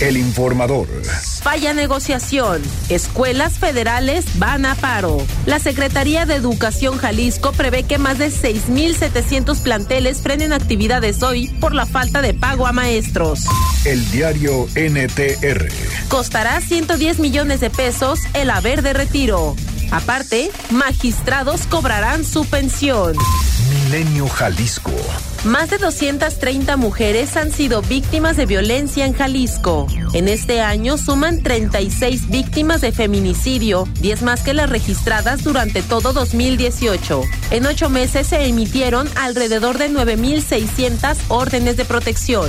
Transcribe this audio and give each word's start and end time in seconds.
El 0.00 0.16
informador. 0.16 0.88
Falla 1.42 1.74
negociación. 1.74 2.62
Escuelas 2.88 3.58
federales 3.58 4.24
van 4.38 4.64
a 4.64 4.74
paro. 4.74 5.18
La 5.44 5.58
Secretaría 5.58 6.24
de 6.24 6.36
Educación 6.36 6.96
Jalisco 6.96 7.52
prevé 7.52 7.82
que 7.82 7.98
más 7.98 8.16
de 8.16 8.28
6.700 8.28 9.62
planteles 9.62 10.22
frenen 10.22 10.54
actividades 10.54 11.22
hoy 11.22 11.48
por 11.60 11.74
la 11.74 11.84
falta 11.84 12.22
de 12.22 12.32
pago 12.32 12.66
a 12.66 12.72
maestros. 12.72 13.44
El 13.84 14.10
diario 14.10 14.66
NTR. 14.74 15.68
Costará 16.08 16.62
110 16.62 17.18
millones 17.18 17.60
de 17.60 17.68
pesos 17.68 18.20
el 18.32 18.48
haber 18.48 18.80
de 18.80 18.94
retiro. 18.94 19.54
Aparte, 19.90 20.50
magistrados 20.70 21.66
cobrarán 21.66 22.24
su 22.24 22.46
pensión. 22.46 23.16
Milenio 23.90 24.28
Jalisco. 24.28 24.92
Más 25.42 25.68
de 25.68 25.78
230 25.78 26.76
mujeres 26.76 27.36
han 27.36 27.50
sido 27.50 27.82
víctimas 27.82 28.36
de 28.36 28.46
violencia 28.46 29.04
en 29.04 29.14
Jalisco. 29.14 29.88
En 30.12 30.28
este 30.28 30.60
año 30.60 30.96
suman 30.96 31.42
36 31.42 32.28
víctimas 32.28 32.82
de 32.82 32.92
feminicidio, 32.92 33.88
10 34.00 34.22
más 34.22 34.42
que 34.42 34.54
las 34.54 34.70
registradas 34.70 35.42
durante 35.42 35.82
todo 35.82 36.12
2018. 36.12 37.22
En 37.50 37.66
ocho 37.66 37.90
meses 37.90 38.28
se 38.28 38.44
emitieron 38.46 39.08
alrededor 39.16 39.76
de 39.76 39.90
9.600 39.90 41.16
órdenes 41.26 41.76
de 41.76 41.84
protección. 41.84 42.48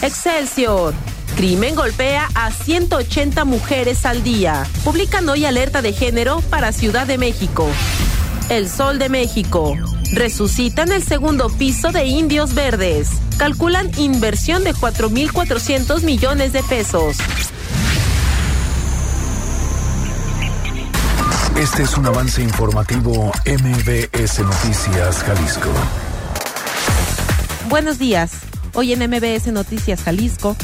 Excelsior. 0.00 0.94
Crimen 1.36 1.74
golpea 1.74 2.30
a 2.34 2.50
180 2.50 3.44
mujeres 3.44 4.06
al 4.06 4.22
día. 4.22 4.66
Publican 4.84 5.28
hoy 5.28 5.44
alerta 5.44 5.82
de 5.82 5.92
género 5.92 6.40
para 6.48 6.72
Ciudad 6.72 7.06
de 7.06 7.18
México. 7.18 7.68
El 8.48 8.70
Sol 8.70 8.98
de 8.98 9.10
México. 9.10 9.76
Resucitan 10.12 10.92
el 10.92 11.02
segundo 11.02 11.48
piso 11.48 11.90
de 11.90 12.04
Indios 12.04 12.52
Verdes. 12.52 13.08
Calculan 13.38 13.90
inversión 13.98 14.62
de 14.62 14.74
4.400 14.74 16.02
millones 16.02 16.52
de 16.52 16.62
pesos. 16.62 17.16
Este 21.58 21.84
es 21.84 21.96
un 21.96 22.04
avance 22.06 22.42
informativo 22.42 23.32
MBS 23.46 24.40
Noticias 24.40 25.22
Jalisco. 25.24 25.70
Buenos 27.70 27.98
días. 27.98 28.32
Hoy 28.74 28.92
en 28.92 29.08
MBS 29.08 29.46
Noticias 29.50 30.02
Jalisco, 30.02 30.56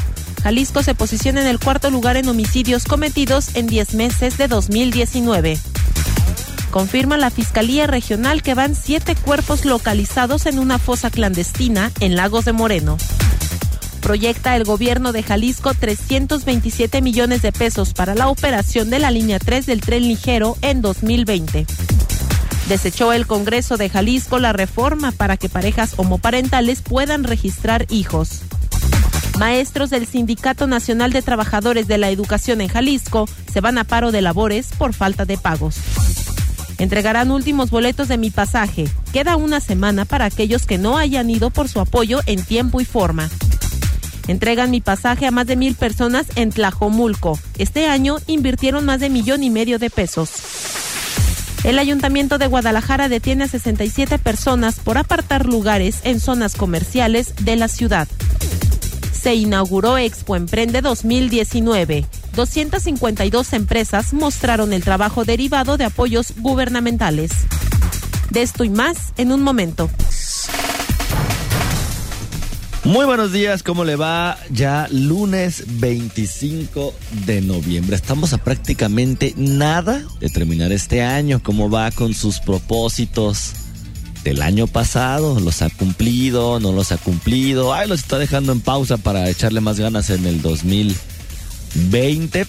Jalisco 0.42 0.83
se 0.83 0.94
posiciona 0.94 1.40
en 1.40 1.46
el 1.46 1.58
cuarto 1.58 1.90
lugar 1.90 2.18
en 2.18 2.28
homicidios 2.28 2.84
cometidos 2.84 3.55
en 3.55 3.66
10 3.66 3.94
meses 3.94 4.36
de 4.36 4.46
2019. 4.46 5.58
Confirma 6.70 7.16
la 7.16 7.30
Fiscalía 7.30 7.86
Regional 7.86 8.42
que 8.42 8.55
van 8.55 8.74
siete 8.74 9.14
cuerpos 9.14 9.64
localizados 9.64 10.47
en 10.47 10.58
una 10.58 10.78
fosa 10.78 11.11
clandestina 11.11 11.91
en 12.00 12.14
Lagos 12.14 12.44
de 12.44 12.52
Moreno. 12.52 12.98
Proyecta 14.00 14.55
el 14.55 14.64
gobierno 14.64 15.12
de 15.12 15.22
Jalisco 15.22 15.72
327 15.74 17.02
millones 17.02 17.42
de 17.42 17.52
pesos 17.52 17.94
para 17.94 18.14
la 18.14 18.28
operación 18.28 18.91
de 18.91 18.98
la 18.98 19.11
línea 19.11 19.39
3 19.39 19.66
del 19.66 19.80
tren 19.80 20.06
ligero 20.06 20.56
en 20.61 20.83
2020. 20.83 21.66
Desechó 22.69 23.14
el 23.14 23.27
Congreso 23.27 23.78
de 23.78 23.89
Jalisco 23.89 24.39
la 24.39 24.52
reforma 24.52 25.11
para 25.11 25.39
que 25.39 25.48
parejas 25.48 25.94
homoparentales 25.96 26.83
puedan 26.83 27.24
registrar 27.24 27.86
hijos. 27.89 28.42
Maestros 29.39 29.89
del 29.89 30.06
Sindicato 30.06 30.67
Nacional 30.67 31.12
de 31.12 31.23
Trabajadores 31.23 31.86
de 31.89 31.96
la 31.96 32.11
Educación 32.11 32.61
en 32.61 32.68
Jalisco 32.68 33.27
se 33.52 33.61
van 33.61 33.79
a 33.79 33.85
paro 33.85 34.12
de 34.12 34.20
labores 34.20 34.68
por 34.77 34.92
falta 34.92 35.24
de 35.24 35.39
pagos. 35.39 35.77
Entregarán 36.78 37.30
últimos 37.33 37.70
boletos 37.70 38.08
de 38.08 38.18
mi 38.18 38.30
pasaje. 38.30 38.89
Queda 39.12 39.36
una 39.36 39.61
semana 39.61 40.05
para 40.05 40.27
aquellos 40.27 40.64
que 40.64 40.78
no 40.78 40.96
hayan 40.96 41.28
ido 41.28 41.50
por 41.50 41.68
su 41.68 41.80
apoyo 41.80 42.20
en 42.27 42.42
tiempo 42.44 42.80
y 42.80 42.84
forma. 42.84 43.28
Entregan 44.28 44.70
mi 44.70 44.80
pasaje 44.80 45.27
a 45.27 45.30
más 45.30 45.46
de 45.46 45.56
mil 45.56 45.74
personas 45.74 46.27
en 46.36 46.50
Tlajomulco. 46.50 47.38
Este 47.56 47.86
año 47.86 48.18
invirtieron 48.27 48.84
más 48.84 49.00
de 49.00 49.11
millón 49.11 49.42
y 49.42 49.50
medio 49.50 49.78
de 49.78 49.90
pesos. 49.90 50.30
El 51.64 51.78
Ayuntamiento 51.78 52.38
de 52.38 52.46
Guadalajara 52.46 53.08
detiene 53.08 53.44
a 53.44 53.48
67 53.48 54.18
personas 54.18 54.78
por 54.78 54.98
apartar 54.98 55.46
lugares 55.46 56.00
en 56.05 56.20
zonas 56.20 56.55
comerciales 56.55 57.34
de 57.40 57.56
la 57.56 57.67
ciudad. 57.67 58.06
Se 59.12 59.34
inauguró 59.34 59.98
Expo 59.98 60.36
Emprende 60.36 60.80
2019. 60.83 62.06
252 62.38 63.52
empresas 63.52 64.14
mostraron 64.14 64.72
el 64.72 64.84
trabajo 64.84 65.24
derivado 65.24 65.76
de 65.76 65.84
apoyos 65.84 66.34
gubernamentales. 66.36 67.32
De 68.30 68.42
esto 68.42 68.62
y 68.62 68.70
más 68.70 69.12
en 69.16 69.32
un 69.32 69.42
momento. 69.42 69.90
Muy 72.84 73.06
buenos 73.06 73.32
días, 73.32 73.64
¿cómo 73.64 73.84
le 73.84 73.96
va? 73.96 74.38
Ya 74.50 74.86
lunes 74.92 75.64
25 75.80 76.94
de 77.26 77.40
noviembre. 77.40 77.96
Estamos 77.96 78.32
a 78.32 78.38
prácticamente 78.38 79.34
nada 79.36 80.05
de 80.20 80.28
terminar 80.28 80.70
este 80.70 81.02
año. 81.02 81.42
¿Cómo 81.42 81.68
va 81.68 81.90
con 81.90 82.14
sus 82.14 82.38
propósitos 82.38 83.55
del 84.22 84.42
año 84.42 84.68
pasado? 84.68 85.40
¿Los 85.40 85.60
ha 85.62 85.70
cumplido? 85.70 86.60
¿No 86.60 86.70
los 86.70 86.92
ha 86.92 86.98
cumplido? 86.98 87.74
Ay, 87.74 87.88
los 87.88 87.98
está 87.98 88.16
dejando 88.16 88.52
en 88.52 88.60
pausa 88.60 88.96
para 88.96 89.28
echarle 89.28 89.60
más 89.60 89.80
ganas 89.80 90.08
en 90.10 90.24
el 90.24 90.40
2020. 90.40 91.17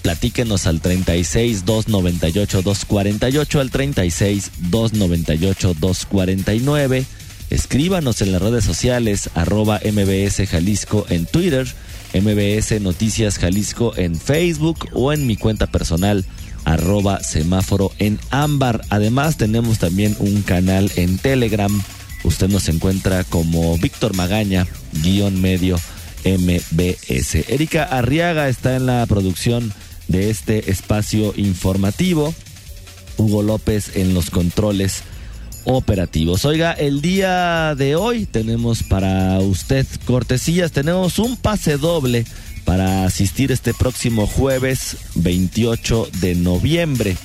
Platíquenos 0.02 0.66
al 0.66 0.80
36 0.80 1.64
298 1.64 2.62
248 2.62 3.60
al 3.60 3.70
36 3.70 4.50
298 4.70 5.74
249 5.78 7.06
Escríbanos 7.50 8.22
en 8.22 8.30
las 8.30 8.40
redes 8.40 8.64
sociales 8.64 9.28
arroba 9.34 9.80
MBS 9.84 10.48
Jalisco 10.48 11.04
en 11.08 11.26
Twitter, 11.26 11.66
MBS 12.14 12.80
Noticias 12.80 13.38
Jalisco 13.38 13.92
en 13.96 14.14
Facebook 14.14 14.88
o 14.92 15.12
en 15.12 15.26
mi 15.26 15.36
cuenta 15.36 15.66
personal 15.66 16.24
arroba 16.64 17.20
semáforo 17.20 17.90
en 17.98 18.20
ámbar. 18.30 18.82
Además 18.88 19.36
tenemos 19.36 19.80
también 19.80 20.14
un 20.20 20.42
canal 20.42 20.92
en 20.94 21.18
Telegram. 21.18 21.72
Usted 22.22 22.48
nos 22.48 22.68
encuentra 22.68 23.24
como 23.24 23.76
Víctor 23.78 24.14
Magaña, 24.14 24.68
guion 25.02 25.40
medio 25.40 25.76
MBS. 26.24 27.48
Erika 27.48 27.84
Arriaga 27.84 28.48
está 28.48 28.76
en 28.76 28.86
la 28.86 29.04
producción 29.06 29.72
de 30.08 30.30
este 30.30 30.70
espacio 30.70 31.32
informativo. 31.36 32.34
Hugo 33.16 33.42
López 33.42 33.96
en 33.96 34.14
los 34.14 34.30
controles 34.30 35.02
operativos. 35.64 36.44
Oiga, 36.44 36.72
el 36.72 37.02
día 37.02 37.74
de 37.76 37.96
hoy 37.96 38.26
tenemos 38.26 38.82
para 38.82 39.38
usted 39.40 39.86
cortesías, 40.06 40.72
tenemos 40.72 41.18
un 41.18 41.36
pase 41.36 41.76
doble 41.76 42.24
para 42.64 43.04
asistir 43.04 43.52
este 43.52 43.74
próximo 43.74 44.26
jueves 44.26 44.96
28 45.16 46.08
de 46.20 46.34
noviembre 46.34 47.16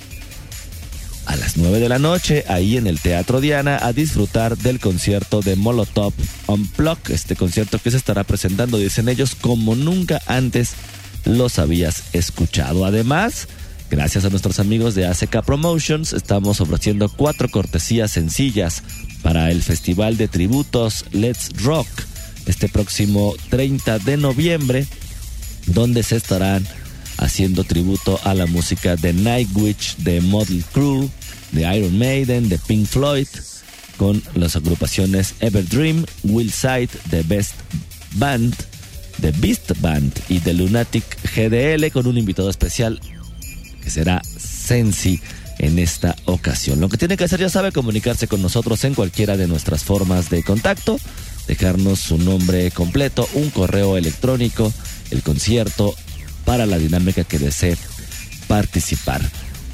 a 1.25 1.35
las 1.35 1.57
9 1.57 1.79
de 1.79 1.89
la 1.89 1.99
noche 1.99 2.43
ahí 2.47 2.77
en 2.77 2.87
el 2.87 2.99
Teatro 2.99 3.41
Diana 3.41 3.79
a 3.81 3.93
disfrutar 3.93 4.57
del 4.57 4.79
concierto 4.79 5.41
de 5.41 5.55
Molotov 5.55 6.13
Unplugged, 6.47 7.11
este 7.11 7.35
concierto 7.35 7.79
que 7.79 7.91
se 7.91 7.97
estará 7.97 8.23
presentando, 8.23 8.77
dicen 8.77 9.09
ellos, 9.09 9.35
como 9.35 9.75
nunca 9.75 10.21
antes 10.27 10.73
los 11.25 11.59
habías 11.59 12.03
escuchado. 12.13 12.85
Además, 12.85 13.47
Gracias 13.91 14.25
a 14.25 14.31
nuestros 14.31 14.59
amigos 14.59 14.95
de 14.95 15.05
ACK 15.05 15.45
Promotions 15.45 16.11
estamos 16.13 16.59
ofreciendo 16.59 17.07
cuatro 17.07 17.49
cortesías 17.49 18.09
sencillas 18.09 18.81
para 19.21 19.51
el 19.51 19.61
Festival 19.61 20.17
de 20.17 20.27
Tributos 20.27 21.05
Let's 21.11 21.51
Rock 21.61 21.87
este 22.45 22.69
próximo 22.69 23.35
30 23.49 23.99
de 23.99 24.17
noviembre, 24.17 24.87
donde 25.67 26.03
se 26.03 26.15
estarán 26.15 26.65
haciendo 27.17 27.63
tributo 27.63 28.19
a 28.23 28.33
la 28.33 28.45
música 28.45 28.95
de 28.95 29.13
Nightwish, 29.13 29.97
de 29.97 30.21
Model 30.21 30.63
Crew, 30.71 31.09
de 31.51 31.61
Iron 31.77 31.97
Maiden, 31.97 32.49
de 32.49 32.57
Pink 32.57 32.87
Floyd, 32.87 33.27
con 33.97 34.21
las 34.35 34.55
agrupaciones 34.55 35.35
Everdream, 35.39 36.05
Will 36.23 36.51
Sight, 36.51 36.91
The 37.09 37.23
Best 37.23 37.53
Band, 38.13 38.53
The 39.21 39.31
Beast 39.31 39.71
Band 39.79 40.13
y 40.29 40.39
The 40.39 40.53
Lunatic 40.53 41.05
GDL, 41.33 41.91
con 41.91 42.07
un 42.07 42.17
invitado 42.17 42.49
especial 42.49 42.99
que 43.81 43.89
será 43.89 44.21
Sensi 44.23 45.21
en 45.59 45.79
esta 45.79 46.15
ocasión. 46.25 46.79
Lo 46.81 46.89
que 46.89 46.97
tiene 46.97 47.17
que 47.17 47.23
hacer, 47.23 47.39
ya 47.39 47.49
sabe, 47.49 47.71
comunicarse 47.71 48.27
con 48.27 48.41
nosotros 48.41 48.83
en 48.83 48.93
cualquiera 48.93 49.37
de 49.37 49.47
nuestras 49.47 49.83
formas 49.83 50.29
de 50.29 50.43
contacto, 50.43 50.99
dejarnos 51.47 51.99
su 51.99 52.17
nombre 52.17 52.69
completo, 52.71 53.27
un 53.33 53.49
correo 53.49 53.97
electrónico, 53.97 54.73
el 55.11 55.21
concierto 55.21 55.95
para 56.45 56.65
la 56.65 56.77
dinámica 56.77 57.23
que 57.23 57.39
desee 57.39 57.77
participar. 58.47 59.21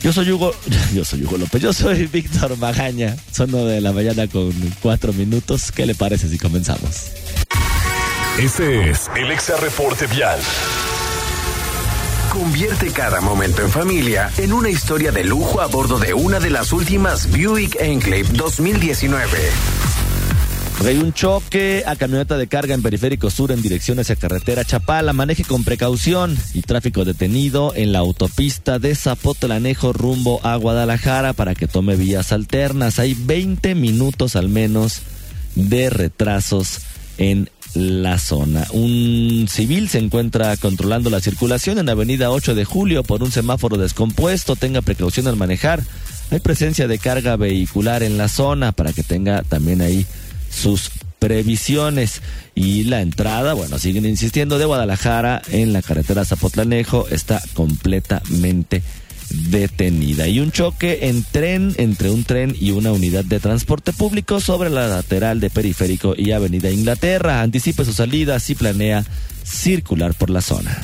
Yo 0.01 0.11
soy 0.11 0.31
Hugo, 0.31 0.55
yo 0.95 1.05
soy 1.05 1.23
Hugo 1.23 1.37
López, 1.37 1.61
yo 1.61 1.73
soy 1.73 2.07
Víctor 2.07 2.57
Magaña. 2.57 3.15
Son 3.31 3.51
de 3.51 3.81
la 3.81 3.91
mañana 3.91 4.27
con 4.27 4.51
cuatro 4.81 5.13
minutos. 5.13 5.71
¿Qué 5.71 5.85
le 5.85 5.93
parece 5.93 6.27
si 6.27 6.39
comenzamos? 6.39 7.11
Este 8.39 8.89
es 8.89 9.11
el 9.15 9.31
Exa 9.31 9.57
Reporte 9.57 10.07
Vial. 10.07 10.39
Convierte 12.31 12.91
cada 12.91 13.19
momento 13.19 13.61
en 13.61 13.69
familia 13.69 14.31
en 14.37 14.53
una 14.53 14.69
historia 14.69 15.11
de 15.11 15.25
lujo 15.25 15.59
a 15.59 15.67
bordo 15.67 15.99
de 15.99 16.13
una 16.13 16.39
de 16.39 16.49
las 16.49 16.71
últimas 16.71 17.29
Buick 17.29 17.75
Enclave 17.79 18.23
2019. 18.31 19.27
Hay 20.87 20.97
un 20.97 21.13
choque 21.51 21.83
a 21.85 21.97
camioneta 21.97 22.37
de 22.37 22.47
carga 22.47 22.73
en 22.73 22.81
Periférico 22.81 23.29
Sur 23.29 23.51
en 23.51 23.61
dirección 23.61 23.99
hacia 23.99 24.15
carretera 24.15 24.63
Chapala. 24.63 25.11
Maneje 25.11 25.43
con 25.43 25.65
precaución 25.65 26.37
y 26.53 26.61
tráfico 26.61 27.03
detenido 27.03 27.73
en 27.75 27.91
la 27.91 27.99
autopista 27.99 28.79
de 28.79 28.95
Zapotlanejo 28.95 29.91
rumbo 29.91 30.39
a 30.43 30.55
Guadalajara 30.55 31.33
para 31.33 31.53
que 31.53 31.67
tome 31.67 31.97
vías 31.97 32.31
alternas. 32.31 32.99
Hay 32.99 33.15
20 33.15 33.75
minutos 33.75 34.37
al 34.37 34.47
menos 34.47 35.01
de 35.55 35.89
retrasos 35.89 36.79
en 37.17 37.49
la 37.73 38.17
zona. 38.17 38.65
Un 38.71 39.47
civil 39.49 39.89
se 39.89 39.99
encuentra 39.99 40.55
controlando 40.55 41.09
la 41.09 41.19
circulación 41.19 41.79
en 41.79 41.89
Avenida 41.89 42.31
8 42.31 42.55
de 42.55 42.63
Julio 42.63 43.03
por 43.03 43.23
un 43.23 43.31
semáforo 43.31 43.77
descompuesto. 43.77 44.55
Tenga 44.55 44.81
precaución 44.81 45.27
al 45.27 45.35
manejar. 45.35 45.83
Hay 46.29 46.39
presencia 46.39 46.87
de 46.87 46.97
carga 46.97 47.35
vehicular 47.35 48.03
en 48.03 48.17
la 48.17 48.29
zona 48.29 48.71
para 48.71 48.93
que 48.93 49.03
tenga 49.03 49.43
también 49.43 49.81
ahí 49.81 50.05
sus 50.49 50.91
previsiones 51.21 52.19
y 52.55 52.85
la 52.85 53.01
entrada, 53.01 53.53
bueno, 53.53 53.77
siguen 53.77 54.07
insistiendo 54.07 54.57
de 54.57 54.65
Guadalajara 54.65 55.43
en 55.51 55.71
la 55.71 55.83
carretera 55.83 56.25
Zapotlanejo 56.25 57.07
está 57.09 57.39
completamente 57.53 58.81
detenida. 59.29 60.27
Y 60.27 60.39
un 60.39 60.51
choque 60.51 60.99
en 61.03 61.23
tren 61.23 61.75
entre 61.77 62.09
un 62.09 62.23
tren 62.23 62.55
y 62.59 62.71
una 62.71 62.91
unidad 62.91 63.23
de 63.23 63.39
transporte 63.39 63.93
público 63.93 64.41
sobre 64.41 64.71
la 64.71 64.87
lateral 64.87 65.39
de 65.39 65.51
Periférico 65.51 66.15
y 66.17 66.31
Avenida 66.31 66.71
Inglaterra. 66.71 67.41
Anticipe 67.41 67.85
su 67.85 67.93
salida 67.93 68.39
si 68.39 68.55
planea 68.55 69.05
circular 69.43 70.15
por 70.15 70.31
la 70.31 70.41
zona. 70.41 70.83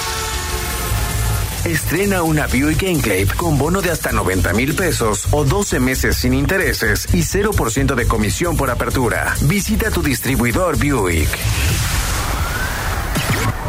Estrena 1.65 2.23
una 2.23 2.47
Buick 2.47 2.81
Enclave 2.81 3.27
con 3.37 3.59
bono 3.59 3.83
de 3.83 3.91
hasta 3.91 4.11
90 4.11 4.53
mil 4.53 4.73
pesos 4.73 5.27
o 5.29 5.45
12 5.45 5.79
meses 5.79 6.15
sin 6.15 6.33
intereses 6.33 7.07
y 7.13 7.19
0% 7.19 7.93
de 7.93 8.07
comisión 8.07 8.57
por 8.57 8.71
apertura. 8.71 9.35
Visita 9.43 9.91
tu 9.91 10.01
distribuidor 10.01 10.75
Buick. 10.77 11.29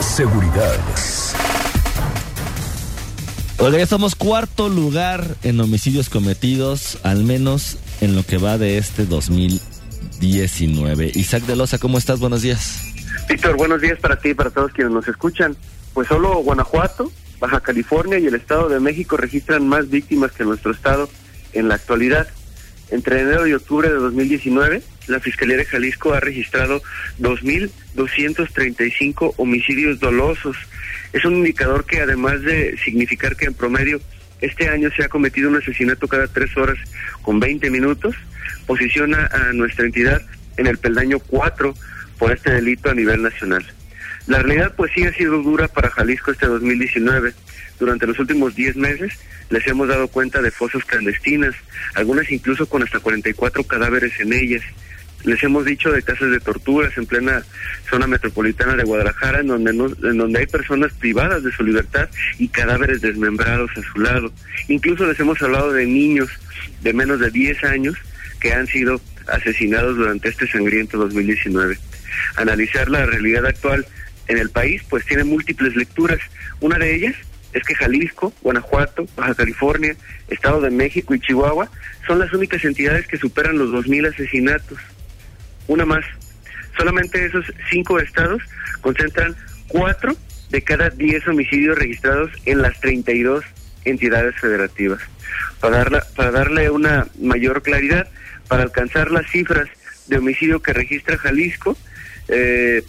Seguridad. 0.00 0.80
Somos 3.86 4.14
cuarto 4.14 4.70
lugar 4.70 5.36
en 5.42 5.60
homicidios 5.60 6.08
cometidos, 6.08 6.98
al 7.02 7.24
menos 7.24 7.76
en 8.00 8.16
lo 8.16 8.24
que 8.24 8.38
va 8.38 8.56
de 8.56 8.78
este 8.78 9.04
2019. 9.04 11.12
Isaac 11.14 11.42
de 11.42 11.56
Loza, 11.56 11.76
¿cómo 11.76 11.98
estás? 11.98 12.20
Buenos 12.20 12.40
días. 12.40 12.84
Víctor, 13.28 13.58
buenos 13.58 13.82
días 13.82 13.98
para 14.00 14.18
ti 14.18 14.30
y 14.30 14.34
para 14.34 14.48
todos 14.48 14.72
quienes 14.72 14.94
nos 14.94 15.06
escuchan. 15.08 15.54
Pues 15.92 16.08
solo 16.08 16.36
Guanajuato, 16.36 17.12
Baja 17.42 17.60
California 17.60 18.18
y 18.20 18.28
el 18.28 18.36
Estado 18.36 18.68
de 18.68 18.78
México 18.78 19.16
registran 19.16 19.66
más 19.66 19.90
víctimas 19.90 20.30
que 20.30 20.44
nuestro 20.44 20.70
estado 20.70 21.10
en 21.52 21.66
la 21.66 21.74
actualidad. 21.74 22.28
Entre 22.88 23.20
enero 23.20 23.48
y 23.48 23.52
octubre 23.52 23.88
de 23.88 23.96
2019, 23.96 24.80
la 25.08 25.18
Fiscalía 25.18 25.56
de 25.56 25.64
Jalisco 25.64 26.14
ha 26.14 26.20
registrado 26.20 26.80
2.235 27.18 29.34
homicidios 29.38 29.98
dolosos. 29.98 30.56
Es 31.12 31.24
un 31.24 31.34
indicador 31.34 31.84
que 31.84 32.00
además 32.00 32.42
de 32.42 32.78
significar 32.84 33.34
que 33.34 33.46
en 33.46 33.54
promedio 33.54 34.00
este 34.40 34.68
año 34.68 34.90
se 34.96 35.02
ha 35.02 35.08
cometido 35.08 35.48
un 35.48 35.56
asesinato 35.56 36.06
cada 36.06 36.28
tres 36.28 36.56
horas 36.56 36.78
con 37.22 37.40
20 37.40 37.70
minutos, 37.70 38.14
posiciona 38.68 39.28
a 39.32 39.52
nuestra 39.52 39.84
entidad 39.84 40.22
en 40.58 40.68
el 40.68 40.78
peldaño 40.78 41.18
4 41.18 41.74
por 42.20 42.30
este 42.30 42.52
delito 42.52 42.88
a 42.88 42.94
nivel 42.94 43.20
nacional. 43.20 43.66
La 44.26 44.38
realidad 44.42 44.74
pues 44.76 44.92
sí 44.94 45.04
ha 45.04 45.12
sido 45.12 45.42
dura 45.42 45.68
para 45.68 45.90
Jalisco 45.90 46.30
este 46.30 46.46
2019. 46.46 47.32
Durante 47.78 48.06
los 48.06 48.18
últimos 48.18 48.54
10 48.54 48.76
meses 48.76 49.12
les 49.50 49.66
hemos 49.66 49.88
dado 49.88 50.08
cuenta 50.08 50.40
de 50.40 50.50
fosas 50.50 50.84
clandestinas, 50.84 51.54
algunas 51.94 52.30
incluso 52.30 52.66
con 52.68 52.82
hasta 52.82 53.00
44 53.00 53.64
cadáveres 53.64 54.18
en 54.20 54.32
ellas. 54.32 54.62
Les 55.24 55.42
hemos 55.44 55.64
dicho 55.64 55.92
de 55.92 56.02
casas 56.02 56.30
de 56.30 56.40
torturas 56.40 56.96
en 56.96 57.06
plena 57.06 57.42
zona 57.88 58.06
metropolitana 58.08 58.74
de 58.76 58.82
Guadalajara, 58.84 59.40
en 59.40 59.48
donde, 59.48 59.72
no- 59.72 59.86
en 60.08 60.18
donde 60.18 60.40
hay 60.40 60.46
personas 60.46 60.92
privadas 60.94 61.42
de 61.44 61.52
su 61.52 61.62
libertad 61.64 62.08
y 62.38 62.48
cadáveres 62.48 63.00
desmembrados 63.02 63.70
a 63.76 63.82
su 63.82 63.98
lado. 64.00 64.32
Incluso 64.68 65.06
les 65.06 65.18
hemos 65.20 65.40
hablado 65.42 65.72
de 65.72 65.86
niños 65.86 66.28
de 66.82 66.92
menos 66.92 67.20
de 67.20 67.30
10 67.30 67.62
años 67.64 67.96
que 68.40 68.52
han 68.52 68.66
sido 68.66 69.00
asesinados 69.28 69.96
durante 69.96 70.28
este 70.28 70.48
sangriento 70.48 70.98
2019. 70.98 71.78
Analizar 72.36 72.88
la 72.88 73.06
realidad 73.06 73.46
actual 73.46 73.86
en 74.28 74.38
el 74.38 74.50
país, 74.50 74.82
pues 74.88 75.04
tiene 75.04 75.24
múltiples 75.24 75.74
lecturas. 75.76 76.18
Una 76.60 76.78
de 76.78 76.94
ellas 76.94 77.14
es 77.52 77.62
que 77.64 77.74
Jalisco, 77.74 78.32
Guanajuato, 78.42 79.06
Baja 79.16 79.34
California, 79.34 79.94
Estado 80.28 80.60
de 80.60 80.70
México 80.70 81.14
y 81.14 81.20
Chihuahua 81.20 81.70
son 82.06 82.18
las 82.18 82.32
únicas 82.32 82.64
entidades 82.64 83.06
que 83.06 83.18
superan 83.18 83.58
los 83.58 83.70
2.000 83.70 84.08
asesinatos. 84.12 84.78
Una 85.66 85.84
más, 85.84 86.04
solamente 86.76 87.24
esos 87.26 87.44
cinco 87.70 87.98
estados 88.00 88.42
concentran 88.80 89.36
cuatro 89.68 90.16
de 90.50 90.62
cada 90.62 90.90
10 90.90 91.28
homicidios 91.28 91.78
registrados 91.78 92.30
en 92.46 92.62
las 92.62 92.78
32 92.80 93.44
entidades 93.84 94.34
federativas. 94.40 95.00
Para, 95.60 95.78
darla- 95.84 96.06
para 96.16 96.30
darle 96.30 96.70
una 96.70 97.06
mayor 97.20 97.62
claridad, 97.62 98.08
para 98.48 98.62
alcanzar 98.64 99.10
las 99.10 99.30
cifras 99.30 99.68
de 100.08 100.18
homicidio 100.18 100.60
que 100.60 100.72
registra 100.72 101.16
Jalisco, 101.16 101.76
eh, 102.28 102.82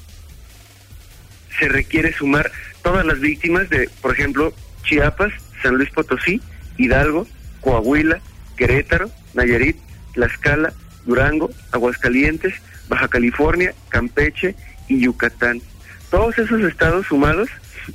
se 1.59 1.67
requiere 1.67 2.13
sumar 2.13 2.51
todas 2.81 3.05
las 3.05 3.19
víctimas 3.19 3.69
de, 3.69 3.89
por 4.01 4.13
ejemplo, 4.13 4.53
Chiapas, 4.83 5.33
San 5.61 5.75
Luis 5.75 5.89
Potosí, 5.91 6.41
Hidalgo, 6.77 7.27
Coahuila, 7.61 8.19
Querétaro, 8.57 9.09
Nayarit, 9.33 9.77
Tlaxcala, 10.13 10.73
Durango, 11.05 11.49
Aguascalientes, 11.71 12.53
Baja 12.87 13.07
California, 13.07 13.73
Campeche 13.89 14.55
y 14.87 15.01
Yucatán. 15.01 15.61
Todos 16.09 16.37
esos 16.37 16.61
estados 16.61 17.07
sumados 17.07 17.49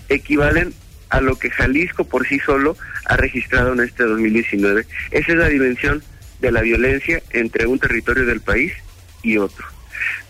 equivalen 0.09 0.75
a 1.11 1.21
lo 1.21 1.38
que 1.38 1.50
Jalisco 1.50 2.04
por 2.04 2.26
sí 2.26 2.38
solo 2.40 2.76
ha 3.06 3.16
registrado 3.16 3.73
en 3.73 3.80
este 3.80 4.04
2019. 4.04 4.87
Esa 5.11 5.33
es 5.33 5.38
la 5.38 5.49
dimensión 5.49 6.02
de 6.40 6.52
la 6.52 6.61
violencia 6.61 7.23
entre 7.30 7.66
un 7.66 7.78
territorio 7.78 8.26
del 8.26 8.40
país 8.40 8.73
y 9.23 9.38
otro. 9.38 9.77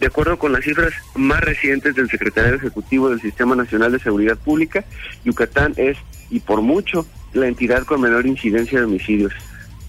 De 0.00 0.06
acuerdo 0.06 0.38
con 0.38 0.52
las 0.52 0.64
cifras 0.64 0.92
más 1.14 1.40
recientes 1.40 1.94
del 1.94 2.08
secretario 2.08 2.54
ejecutivo 2.54 3.10
del 3.10 3.20
Sistema 3.20 3.56
Nacional 3.56 3.92
de 3.92 3.98
Seguridad 3.98 4.36
Pública, 4.36 4.84
Yucatán 5.24 5.74
es, 5.76 5.96
y 6.30 6.40
por 6.40 6.62
mucho, 6.62 7.06
la 7.32 7.48
entidad 7.48 7.84
con 7.84 8.00
menor 8.00 8.26
incidencia 8.26 8.78
de 8.78 8.86
homicidios. 8.86 9.32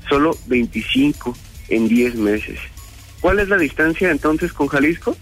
Solo 0.08 0.36
25 0.48 1.36
en 1.70 1.88
10 1.88 2.16
meses. 2.16 2.60
¿Cuál 3.22 3.40
es 3.40 3.50
la 3.50 3.58
distancia 3.58 4.10
entonces 4.10 4.54
con 4.54 4.68
Jalisco? 4.68 5.16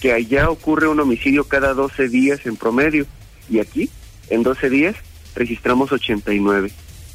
Que 0.00 0.12
allá 0.12 0.50
ocurre 0.50 0.88
un 0.88 1.00
homicidio 1.00 1.44
cada 1.44 1.72
12 1.72 2.08
días 2.08 2.44
en 2.44 2.56
promedio 2.56 3.06
y 3.48 3.60
aquí, 3.60 3.88
en 4.28 4.42
12 4.42 4.68
días, 4.68 4.96
registramos 5.34 5.92
89. 5.92 6.70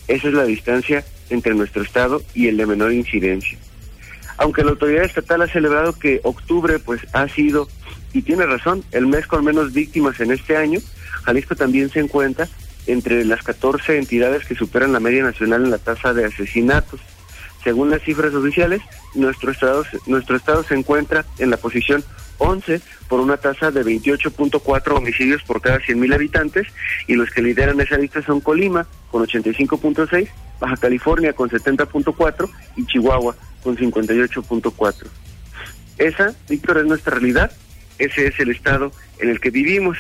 Esa 0.07 0.27
es 0.27 0.33
la 0.33 0.45
distancia 0.45 1.05
entre 1.29 1.53
nuestro 1.53 1.83
estado 1.83 2.23
y 2.33 2.47
el 2.47 2.57
de 2.57 2.65
menor 2.65 2.91
incidencia 2.93 3.57
aunque 4.39 4.63
la 4.63 4.71
autoridad 4.71 5.03
estatal 5.03 5.41
ha 5.41 5.47
celebrado 5.47 5.93
que 5.93 6.21
octubre 6.23 6.79
pues 6.79 7.01
ha 7.13 7.27
sido 7.27 7.67
y 8.13 8.21
tiene 8.21 8.45
razón 8.45 8.83
el 8.91 9.05
mes 9.05 9.27
con 9.27 9.43
menos 9.43 9.73
víctimas 9.73 10.19
en 10.21 10.31
este 10.31 10.55
año, 10.55 10.79
Jalisco 11.23 11.55
también 11.55 11.89
se 11.89 11.99
encuentra 11.99 12.47
entre 12.87 13.25
las 13.25 13.43
14 13.43 13.97
entidades 13.97 14.45
que 14.45 14.55
superan 14.55 14.93
la 14.93 15.01
media 15.01 15.23
nacional 15.23 15.65
en 15.65 15.71
la 15.71 15.77
tasa 15.77 16.13
de 16.13 16.25
asesinatos. 16.25 17.01
Según 17.63 17.89
las 17.89 18.01
cifras 18.01 18.33
oficiales, 18.33 18.81
nuestro 19.13 19.51
estado 19.51 19.83
nuestro 20.07 20.37
estado 20.37 20.63
se 20.63 20.75
encuentra 20.75 21.25
en 21.37 21.49
la 21.49 21.57
posición 21.57 22.03
11 22.39 22.81
por 23.07 23.19
una 23.19 23.37
tasa 23.37 23.71
de 23.71 23.83
28.4 23.83 24.97
homicidios 24.97 25.43
por 25.43 25.61
cada 25.61 25.79
100.000 25.79 26.13
habitantes 26.13 26.67
y 27.07 27.13
los 27.13 27.29
que 27.29 27.41
lideran 27.41 27.79
esa 27.79 27.97
lista 27.97 28.21
son 28.23 28.41
Colima 28.41 28.87
con 29.11 29.23
85.6, 29.25 30.27
Baja 30.59 30.77
California 30.77 31.33
con 31.33 31.49
70.4 31.49 32.49
y 32.77 32.85
Chihuahua 32.85 33.35
con 33.63 33.77
58.4. 33.77 35.05
Esa, 35.97 36.33
Víctor, 36.47 36.77
es 36.77 36.85
nuestra 36.85 37.15
realidad, 37.15 37.51
ese 37.97 38.27
es 38.27 38.39
el 38.39 38.51
estado 38.51 38.91
en 39.19 39.29
el 39.29 39.39
que 39.39 39.51
vivimos. 39.51 39.97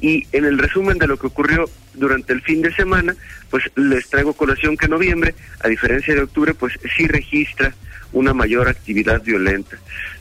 Y 0.00 0.26
en 0.32 0.44
el 0.44 0.58
resumen 0.58 0.98
de 0.98 1.06
lo 1.06 1.16
que 1.16 1.28
ocurrió 1.28 1.70
durante 1.94 2.32
el 2.32 2.42
fin 2.42 2.60
de 2.60 2.74
semana, 2.74 3.16
pues 3.48 3.64
les 3.76 4.08
traigo 4.08 4.34
colación 4.34 4.76
que 4.76 4.88
noviembre, 4.88 5.34
a 5.60 5.68
diferencia 5.68 6.14
de 6.14 6.22
octubre, 6.22 6.52
pues 6.52 6.74
sí 6.96 7.06
registra 7.06 7.74
una 8.12 8.34
mayor 8.34 8.68
actividad 8.68 9.22
violenta. 9.22 9.78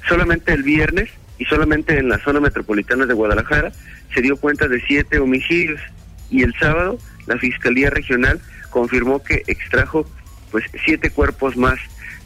Solamente 0.08 0.54
el 0.54 0.64
viernes 0.64 1.10
y 1.38 1.46
solamente 1.46 1.98
en 1.98 2.10
la 2.10 2.20
zona 2.20 2.40
metropolitana 2.40 3.06
de 3.06 3.14
Guadalajara 3.14 3.72
se 4.14 4.22
dio 4.22 4.38
cuenta 4.38 4.68
de 4.68 4.82
siete 4.82 5.20
homicidios. 5.20 5.82
Y 6.30 6.44
el 6.44 6.54
sábado 6.60 6.98
la 7.28 7.38
Fiscalía 7.38 7.90
Regional 7.90 8.40
confirmó 8.70 9.24
que 9.24 9.44
extrajo 9.48 10.08
pues 10.52 10.66
siete 10.86 11.10
cuerpos 11.10 11.58
más 11.58 11.80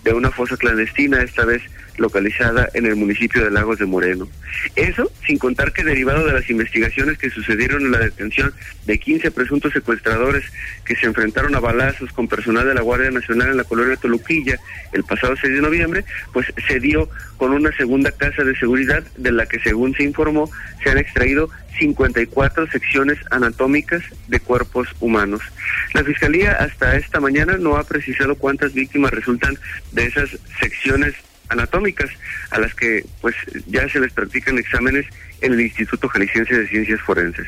de 0.04 0.14
una 0.14 0.32
fosa 0.32 0.56
clandestina, 0.58 1.22
esta 1.22 1.46
vez 1.46 1.62
localizada 2.00 2.70
en 2.74 2.86
el 2.86 2.96
municipio 2.96 3.44
de 3.44 3.52
Lagos 3.52 3.80
de 3.80 3.86
Moreno. 3.86 4.28
Eso 4.76 5.12
sin 5.26 5.38
contar 5.38 5.74
que 5.74 5.84
derivado 5.84 6.26
de 6.26 6.34
las 6.34 6.50
investigaciones 6.50 7.18
que 7.18 7.30
sucedieron 7.30 7.86
en 7.86 7.92
la 7.92 8.00
detención 8.00 8.54
de 8.86 9.00
15 9.00 9.32
presuntos 9.32 9.74
secuestradores 9.74 10.44
que 10.86 10.96
se 10.96 11.06
enfrentaron 11.06 11.56
a 11.56 11.60
balazos 11.60 12.12
con 12.12 12.28
personal 12.28 12.66
de 12.66 12.74
la 12.74 12.82
Guardia 12.82 13.12
Nacional 13.12 13.50
en 13.50 13.58
la 13.58 13.64
colonia 13.64 13.96
Toluquilla 13.98 14.60
el 14.92 15.04
pasado 15.04 15.36
6 15.40 15.54
de 15.54 15.62
noviembre, 15.62 16.06
pues 16.34 16.48
se 16.68 16.80
dio 16.80 17.10
con 17.38 17.52
una 17.52 17.72
segunda 17.76 18.12
casa 18.12 18.44
de 18.44 18.56
seguridad 18.56 19.04
de 19.18 19.32
la 19.32 19.46
que 19.46 19.60
según 19.60 19.94
se 19.96 20.04
informó 20.04 20.50
se 20.84 20.90
han 20.90 20.98
extraído 20.98 21.50
54 21.80 22.68
secciones 22.68 23.18
anatómicas 23.32 24.04
de 24.28 24.40
cuerpos 24.40 24.88
humanos. 25.00 25.42
La 25.94 26.04
Fiscalía 26.04 26.54
hasta 26.54 26.98
esta 26.98 27.20
mañana 27.20 27.58
no 27.58 27.78
ha 27.78 27.84
precisado 27.84 28.36
cuántas 28.36 28.74
víctimas 28.74 29.12
resultan 29.12 29.58
de 29.92 30.06
esas 30.06 30.30
secciones 30.60 31.16
anatómicas 31.50 32.10
a 32.52 32.60
las 32.60 32.74
que 32.74 33.04
pues 33.22 33.36
ya 33.68 33.88
se 33.90 34.00
les 34.00 34.14
practican 34.14 34.58
exámenes 34.58 35.06
en 35.42 35.54
el 35.54 35.62
Instituto 35.62 36.08
Jalisciense 36.08 36.58
de 36.58 36.68
Ciencias 36.68 37.02
Forenses. 37.02 37.48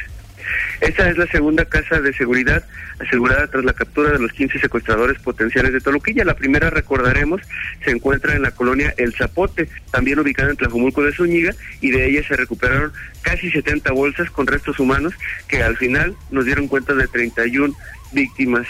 Esta 0.81 1.10
es 1.10 1.17
la 1.17 1.27
segunda 1.27 1.65
casa 1.65 2.01
de 2.01 2.13
seguridad 2.13 2.65
asegurada 3.00 3.48
tras 3.48 3.63
la 3.63 3.74
captura 3.74 4.12
de 4.12 4.20
los 4.20 4.31
15 4.34 4.60
secuestradores 4.60 5.20
potenciales 5.20 5.74
de 5.74 5.81
Toluquilla. 5.81 6.25
La 6.25 6.36
primera, 6.36 6.70
recordaremos, 6.70 7.41
se 7.84 7.91
encuentra 7.91 8.36
en 8.36 8.41
la 8.41 8.51
colonia 8.51 8.93
El 8.98 9.13
Zapote, 9.13 9.70
también 9.91 10.20
ubicada 10.20 10.50
en 10.50 10.58
Tlajumulco 10.58 11.03
de 11.03 11.13
Zúñiga, 11.13 11.53
y 11.81 11.91
de 11.91 12.10
ella 12.10 12.27
se 12.27 12.36
recuperaron 12.36 12.91
casi 13.22 13.51
70 13.51 13.91
bolsas 13.91 14.29
con 14.31 14.48
restos 14.48 14.79
humanos 14.79 15.13
que 15.48 15.63
al 15.63 15.77
final 15.77 16.15
nos 16.31 16.46
dieron 16.46 16.67
cuenta 16.67 16.93
de 16.93 17.08
31 17.08 17.74
víctimas 18.12 18.67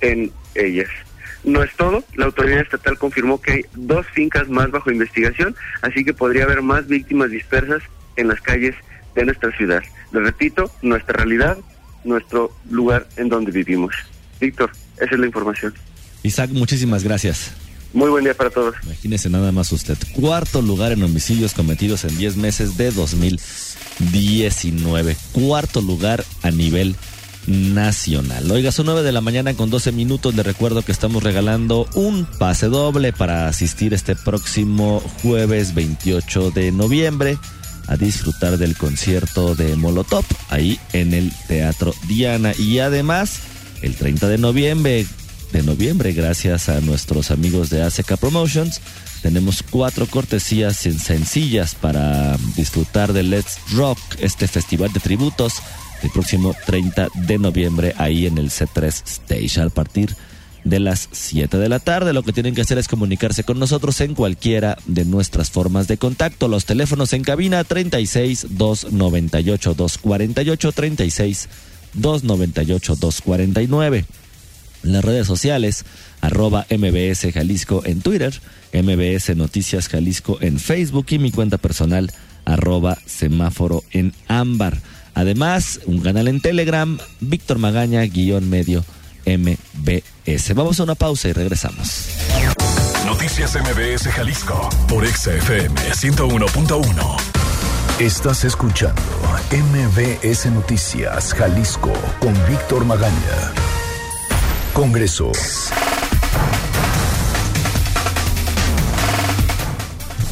en 0.00 0.30
ellas. 0.54 0.88
No 1.44 1.62
es 1.62 1.74
todo, 1.76 2.04
la 2.14 2.26
autoridad 2.26 2.60
estatal 2.60 2.98
confirmó 2.98 3.40
que 3.40 3.52
hay 3.52 3.64
dos 3.74 4.06
fincas 4.12 4.48
más 4.48 4.70
bajo 4.70 4.90
investigación, 4.90 5.54
así 5.82 6.04
que 6.04 6.12
podría 6.12 6.44
haber 6.44 6.62
más 6.62 6.86
víctimas 6.88 7.30
dispersas 7.30 7.82
en 8.16 8.28
las 8.28 8.40
calles 8.40 8.74
de 9.14 9.24
nuestra 9.24 9.56
ciudad. 9.56 9.82
Le 10.12 10.20
repito, 10.20 10.70
nuestra 10.82 11.18
realidad, 11.18 11.56
nuestro 12.04 12.52
lugar 12.70 13.06
en 13.16 13.28
donde 13.28 13.52
vivimos. 13.52 13.94
Víctor, 14.40 14.70
esa 14.96 15.14
es 15.14 15.20
la 15.20 15.26
información. 15.26 15.74
Isaac, 16.22 16.50
muchísimas 16.50 17.04
gracias. 17.04 17.52
Muy 17.92 18.10
buen 18.10 18.24
día 18.24 18.34
para 18.34 18.50
todos. 18.50 18.74
Imagínese 18.84 19.30
nada 19.30 19.50
más 19.50 19.72
usted. 19.72 19.96
Cuarto 20.14 20.60
lugar 20.60 20.92
en 20.92 21.02
homicidios 21.02 21.54
cometidos 21.54 22.04
en 22.04 22.18
10 22.18 22.36
meses 22.36 22.76
de 22.76 22.90
2019. 22.90 25.16
Cuarto 25.32 25.80
lugar 25.80 26.22
a 26.42 26.50
nivel 26.50 26.94
nacional. 27.48 28.50
Oiga, 28.50 28.70
son 28.70 28.86
9 28.86 29.02
de 29.02 29.12
la 29.12 29.20
mañana 29.20 29.54
con 29.54 29.70
12 29.70 29.92
minutos. 29.92 30.34
Le 30.34 30.42
recuerdo 30.42 30.82
que 30.82 30.92
estamos 30.92 31.22
regalando 31.22 31.88
un 31.94 32.26
pase 32.26 32.66
doble 32.66 33.12
para 33.12 33.48
asistir 33.48 33.94
este 33.94 34.14
próximo 34.14 35.02
jueves 35.22 35.74
28 35.74 36.50
de 36.50 36.70
noviembre 36.70 37.38
a 37.86 37.96
disfrutar 37.96 38.58
del 38.58 38.76
concierto 38.76 39.54
de 39.54 39.74
Molotov 39.76 40.24
ahí 40.50 40.78
en 40.92 41.14
el 41.14 41.32
Teatro 41.48 41.94
Diana. 42.06 42.52
Y 42.58 42.80
además, 42.80 43.40
el 43.80 43.94
30 43.96 44.28
de 44.28 44.38
noviembre, 44.38 45.06
de 45.52 45.62
noviembre, 45.62 46.12
gracias 46.12 46.68
a 46.68 46.80
nuestros 46.82 47.30
amigos 47.30 47.70
de 47.70 47.82
ACK 47.82 48.18
Promotions, 48.18 48.82
tenemos 49.22 49.64
cuatro 49.68 50.06
cortesías 50.06 50.76
sencillas 50.76 51.74
para 51.74 52.36
disfrutar 52.56 53.12
de 53.12 53.22
Let's 53.22 53.58
Rock, 53.72 53.98
este 54.20 54.46
festival 54.46 54.92
de 54.92 55.00
tributos 55.00 55.54
el 56.02 56.10
próximo 56.10 56.54
30 56.66 57.08
de 57.14 57.38
noviembre 57.38 57.94
ahí 57.98 58.26
en 58.26 58.38
el 58.38 58.50
C3 58.50 58.86
Stage 58.86 59.60
a 59.60 59.68
partir 59.68 60.14
de 60.64 60.80
las 60.80 61.08
7 61.12 61.56
de 61.56 61.68
la 61.68 61.78
tarde. 61.78 62.12
Lo 62.12 62.22
que 62.22 62.32
tienen 62.32 62.54
que 62.54 62.60
hacer 62.60 62.78
es 62.78 62.88
comunicarse 62.88 63.44
con 63.44 63.58
nosotros 63.58 64.00
en 64.00 64.14
cualquiera 64.14 64.76
de 64.86 65.04
nuestras 65.04 65.50
formas 65.50 65.88
de 65.88 65.96
contacto. 65.96 66.48
Los 66.48 66.64
teléfonos 66.64 67.12
en 67.12 67.24
cabina 67.24 67.64
36 67.64 68.46
298 68.50 69.74
248 69.74 70.72
36 70.72 71.48
298 71.94 72.96
249. 72.96 74.04
Las 74.82 75.04
redes 75.04 75.26
sociales 75.26 75.84
arroba 76.20 76.66
MBS 76.70 77.32
Jalisco 77.32 77.82
en 77.84 78.00
Twitter, 78.00 78.32
MBS 78.72 79.36
Noticias 79.36 79.88
Jalisco 79.88 80.38
en 80.40 80.60
Facebook 80.60 81.06
y 81.10 81.18
mi 81.18 81.32
cuenta 81.32 81.58
personal 81.58 82.12
arroba 82.44 82.98
semáforo 83.06 83.82
en 83.90 84.12
ámbar. 84.28 84.78
Además, 85.18 85.80
un 85.86 85.98
canal 85.98 86.28
en 86.28 86.40
Telegram, 86.40 86.96
Víctor 87.18 87.58
Magaña, 87.58 88.02
guion 88.02 88.48
medio 88.48 88.84
MBS. 89.26 90.54
Vamos 90.54 90.78
a 90.78 90.84
una 90.84 90.94
pausa 90.94 91.26
y 91.26 91.32
regresamos. 91.32 92.04
Noticias 93.04 93.56
MBS 93.56 94.12
Jalisco 94.12 94.68
por 94.88 95.04
XFM 95.04 95.74
101.1. 95.74 97.16
Estás 97.98 98.44
escuchando 98.44 99.02
MBS 99.50 100.46
Noticias 100.52 101.34
Jalisco 101.34 101.92
con 102.20 102.32
Víctor 102.48 102.84
Magaña. 102.84 103.52
Congreso. 104.72 105.32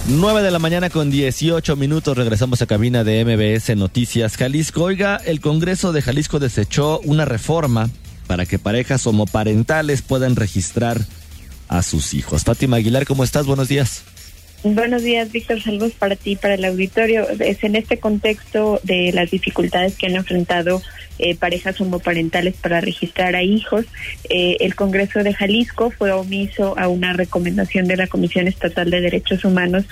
9 0.09 0.43
de 0.43 0.53
la 0.53 0.61
mañana 0.61 0.89
con 0.89 1.11
18 1.11 1.75
minutos 1.75 2.17
regresamos 2.17 2.63
a 2.63 2.67
cabina 2.67 3.03
de 3.03 3.25
MBS 3.25 3.75
Noticias 3.77 4.37
Jalisco. 4.37 4.85
Oiga, 4.85 5.21
el 5.25 5.41
Congreso 5.41 5.93
de 5.93 6.01
Jalisco 6.01 6.39
desechó 6.39 7.01
una 7.01 7.25
reforma 7.25 7.91
para 8.29 8.47
que 8.47 8.61
parejas 8.61 9.05
homoparentales 9.09 10.03
puedan 10.03 10.37
registrar 10.37 11.01
a 11.67 11.83
sus 11.83 12.15
hijos. 12.15 12.45
Fátima 12.45 12.77
Aguilar, 12.77 13.05
¿cómo 13.05 13.25
estás? 13.25 13.47
Buenos 13.47 13.67
días. 13.67 14.05
Buenos 14.63 15.03
días, 15.03 15.33
Víctor. 15.33 15.61
Saludos 15.61 15.93
para 15.99 16.15
ti, 16.15 16.37
para 16.37 16.55
el 16.55 16.65
auditorio. 16.65 17.29
Es 17.41 17.65
en 17.65 17.75
este 17.75 17.99
contexto 17.99 18.79
de 18.85 19.11
las 19.13 19.33
dificultades 19.33 19.97
que 19.97 20.07
han 20.07 20.15
enfrentado 20.15 20.83
eh, 21.19 21.35
parejas 21.35 21.81
homoparentales 21.81 22.55
para 22.55 22.81
registrar 22.81 23.37
a 23.37 23.43
hijos. 23.43 23.87
Eh, 24.29 24.57
el 24.61 24.75
Congreso 24.75 25.23
de 25.23 25.33
Jalisco 25.33 25.91
fue 25.91 26.13
omiso 26.13 26.79
a 26.79 26.89
una 26.89 27.13
recomendación 27.13 27.87
de 27.87 27.97
la 27.97 28.07
Comisión 28.07 28.49
Estatal 28.49 28.91
de 28.91 29.01
Derechos 29.01 29.45
Humanos 29.45 29.85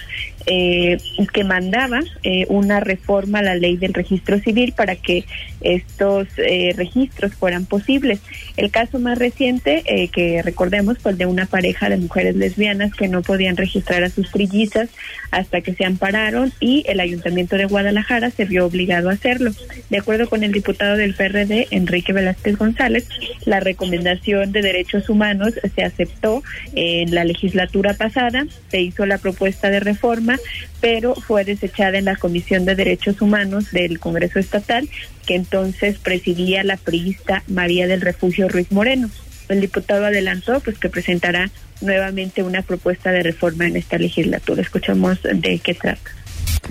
eh, 0.47 0.99
que 1.33 1.45
mandaba 1.45 2.01
una 2.49 2.81
reforma 2.81 3.39
a 3.39 3.43
la 3.43 3.55
ley 3.55 3.77
del 3.77 3.95
registro 3.95 4.39
civil 4.39 4.73
para 4.73 4.97
que 4.97 5.25
estos 5.61 6.29
registros 6.77 7.35
fueran 7.35 7.65
posibles. 7.65 8.21
El 8.57 8.71
caso 8.71 8.99
más 8.99 9.19
reciente, 9.19 9.83
que 10.13 10.43
recordemos, 10.43 10.99
fue 10.99 11.13
el 11.13 11.19
de 11.19 11.27
una 11.27 11.47
pareja 11.47 11.89
de 11.89 11.97
mujeres 11.97 12.37
lesbianas 12.37 12.95
que 12.95 13.09
no 13.09 13.23
podían 13.23 13.57
registrar 13.57 14.05
a 14.05 14.11
sus 14.11 14.31
trillizas 14.31 14.91
hasta 15.31 15.61
que 15.61 15.75
se 15.75 15.85
ampararon 15.85 16.53
y 16.61 16.85
el 16.87 17.01
Ayuntamiento 17.01 17.57
de 17.57 17.65
Guadalajara 17.65 18.31
se 18.31 18.45
vio 18.45 18.67
obligado 18.67 19.11
a 19.11 19.15
hacerlo. 19.15 19.51
De 19.91 19.99
acuerdo 19.99 20.29
con 20.29 20.45
el 20.45 20.53
diputado 20.53 20.97
del 20.97 21.14
PRD, 21.15 21.69
Enrique 21.71 22.13
Velázquez 22.13 22.57
González, 22.57 23.09
la 23.45 23.61
recomendación 23.61 24.53
de 24.53 24.63
derechos 24.63 25.09
humanos 25.09 25.55
se 25.75 25.83
aceptó 25.83 26.43
en 26.75 27.15
la 27.15 27.25
legislatura 27.25 27.95
pasada, 27.95 28.47
se 28.71 28.81
hizo 28.81 29.07
la 29.07 29.19
propuesta 29.19 29.71
de 29.71 29.81
reforma, 29.81 30.39
pero 30.81 31.15
fue 31.15 31.45
desechada 31.45 31.99
en 31.99 32.05
la 32.05 32.17
Comisión 32.17 32.65
de 32.65 32.75
Derechos 32.75 33.21
Humanos 33.21 33.71
del 33.71 33.99
Congreso 33.99 34.39
Estatal, 34.39 34.89
que 35.27 35.35
entonces 35.35 35.99
presidía 35.99 36.65
la 36.65 36.77
priista 36.77 37.43
María 37.49 37.87
del 37.87 38.01
Refugio 38.01 38.49
Ruiz 38.49 38.71
Moreno. 38.71 39.11
El 39.49 39.61
diputado 39.61 40.07
adelantó 40.07 40.61
pues 40.61 40.79
que 40.79 40.89
presentará 40.89 41.51
nuevamente 41.81 42.43
una 42.43 42.63
propuesta 42.63 43.13
de 43.13 43.23
reforma 43.23 43.67
en 43.67 43.77
esta 43.77 43.99
legislatura. 43.99 44.63
Escuchamos 44.63 45.19
de 45.23 45.59
qué 45.59 45.75
trata. 45.75 46.11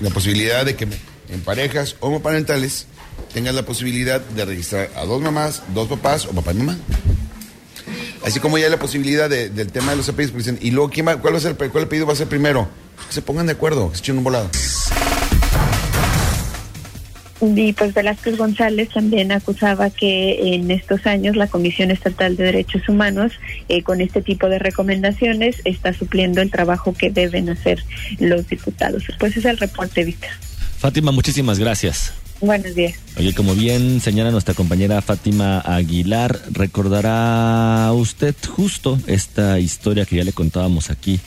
La 0.01 0.09
posibilidad 0.09 0.65
de 0.65 0.75
que 0.75 0.87
en 1.29 1.41
parejas 1.41 1.95
homoparentales 1.99 2.87
tengas 3.33 3.55
la 3.55 3.63
posibilidad 3.63 4.21
de 4.21 4.45
registrar 4.45 4.89
a 4.95 5.05
dos 5.05 5.21
mamás, 5.21 5.63
dos 5.73 5.87
papás 5.87 6.25
o 6.25 6.31
papá 6.31 6.53
y 6.53 6.55
mamá. 6.55 6.77
Así 8.25 8.39
como 8.39 8.57
ya 8.57 8.65
hay 8.65 8.71
la 8.71 8.79
posibilidad 8.79 9.29
del 9.29 9.71
tema 9.71 9.91
de 9.91 9.97
los 9.97 10.07
apellidos, 10.07 10.37
dicen, 10.37 10.57
¿y 10.61 10.71
luego 10.71 10.89
quién 10.89 11.07
va, 11.07 11.17
cuál, 11.17 11.33
va 11.33 11.39
a 11.39 11.41
ser, 11.41 11.55
cuál 11.55 11.83
apellido 11.83 12.07
va 12.07 12.13
a 12.13 12.15
ser 12.15 12.27
primero? 12.27 12.69
Que 13.07 13.13
se 13.13 13.21
pongan 13.21 13.47
de 13.47 13.51
acuerdo, 13.51 13.89
que 13.89 13.97
se 13.97 14.03
echen 14.03 14.17
un 14.17 14.23
volado. 14.23 14.49
Y 17.41 17.73
pues 17.73 17.93
Velázquez 17.93 18.37
González 18.37 18.89
también 18.93 19.33
acusaba 19.33 19.89
que 19.89 20.55
en 20.55 20.71
estos 20.71 21.05
años 21.05 21.35
la 21.35 21.47
Comisión 21.47 21.91
Estatal 21.91 22.37
de 22.37 22.45
Derechos 22.45 22.87
Humanos, 22.87 23.33
eh, 23.67 23.83
con 23.83 23.99
este 23.99 24.21
tipo 24.21 24.47
de 24.47 24.59
recomendaciones, 24.59 25.57
está 25.65 25.91
supliendo 25.91 26.41
el 26.41 26.49
trabajo 26.49 26.93
que 26.93 27.09
deben 27.09 27.49
hacer 27.49 27.83
los 28.19 28.47
diputados. 28.47 29.03
Pues 29.19 29.35
es 29.35 29.43
el 29.43 29.57
reporte, 29.57 30.05
Víctor. 30.05 30.31
Fátima, 30.79 31.11
muchísimas 31.11 31.59
gracias. 31.59 32.13
Buenos 32.43 32.75
días. 32.75 32.95
Oye, 33.15 33.33
como 33.33 33.55
bien 33.55 34.01
señala 34.01 34.29
nuestra 34.29 34.53
compañera 34.53 35.01
Fátima 35.01 35.61
Aguilar, 35.61 36.41
recordará 36.51 37.89
usted 37.93 38.35
justo 38.45 38.99
esta 39.07 39.61
historia 39.61 40.05
que 40.05 40.17
ya 40.17 40.25
le 40.25 40.33
contábamos 40.33 40.89
aquí 40.89 41.21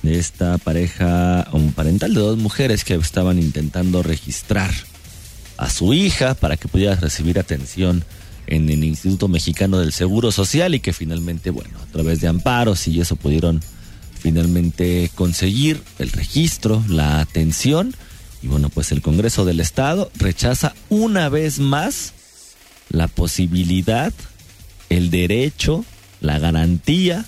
de 0.00 0.18
esta 0.18 0.56
pareja 0.56 1.46
parental 1.74 2.14
de 2.14 2.20
dos 2.20 2.38
mujeres 2.38 2.84
que 2.84 2.94
estaban 2.94 3.38
intentando 3.38 4.02
registrar 4.02 4.70
a 5.58 5.68
su 5.68 5.92
hija 5.92 6.32
para 6.32 6.56
que 6.56 6.68
pudiera 6.68 6.94
recibir 6.94 7.38
atención 7.38 8.02
en 8.46 8.70
el 8.70 8.82
Instituto 8.82 9.28
Mexicano 9.28 9.78
del 9.78 9.92
Seguro 9.92 10.32
Social 10.32 10.74
y 10.74 10.80
que 10.80 10.94
finalmente, 10.94 11.50
bueno, 11.50 11.78
a 11.82 11.92
través 11.92 12.22
de 12.22 12.28
amparos 12.28 12.88
y 12.88 12.98
eso 12.98 13.16
pudieron 13.16 13.60
finalmente 14.18 15.10
conseguir 15.14 15.82
el 15.98 16.10
registro, 16.12 16.82
la 16.88 17.20
atención 17.20 17.94
y 18.42 18.48
bueno, 18.48 18.68
pues 18.68 18.92
el 18.92 19.02
Congreso 19.02 19.44
del 19.44 19.60
Estado 19.60 20.10
rechaza 20.16 20.74
una 20.88 21.28
vez 21.28 21.58
más 21.60 22.12
la 22.90 23.08
posibilidad, 23.08 24.12
el 24.90 25.10
derecho, 25.10 25.84
la 26.20 26.38
garantía 26.38 27.24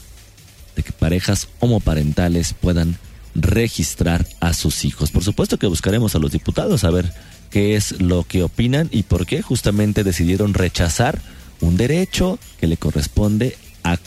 de 0.74 0.82
que 0.82 0.92
parejas 0.92 1.48
homoparentales 1.60 2.54
puedan 2.54 2.98
registrar 3.34 4.26
a 4.40 4.52
sus 4.54 4.84
hijos. 4.84 5.10
Por 5.10 5.24
supuesto 5.24 5.58
que 5.58 5.66
buscaremos 5.66 6.14
a 6.14 6.18
los 6.18 6.32
diputados 6.32 6.84
a 6.84 6.90
ver 6.90 7.12
qué 7.50 7.76
es 7.76 8.00
lo 8.00 8.24
que 8.24 8.42
opinan 8.42 8.88
y 8.90 9.04
por 9.04 9.26
qué 9.26 9.40
justamente 9.40 10.02
decidieron 10.02 10.54
rechazar 10.54 11.20
un 11.60 11.76
derecho 11.76 12.38
que 12.58 12.66
le 12.66 12.76
corresponde 12.76 13.56
a 13.84 13.98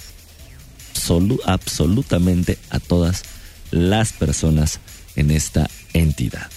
absolutamente 1.46 2.58
a 2.70 2.80
todas 2.80 3.24
las 3.72 4.12
personas 4.12 4.82
en 5.16 5.32
esta 5.32 5.70
entidad. 5.94 6.50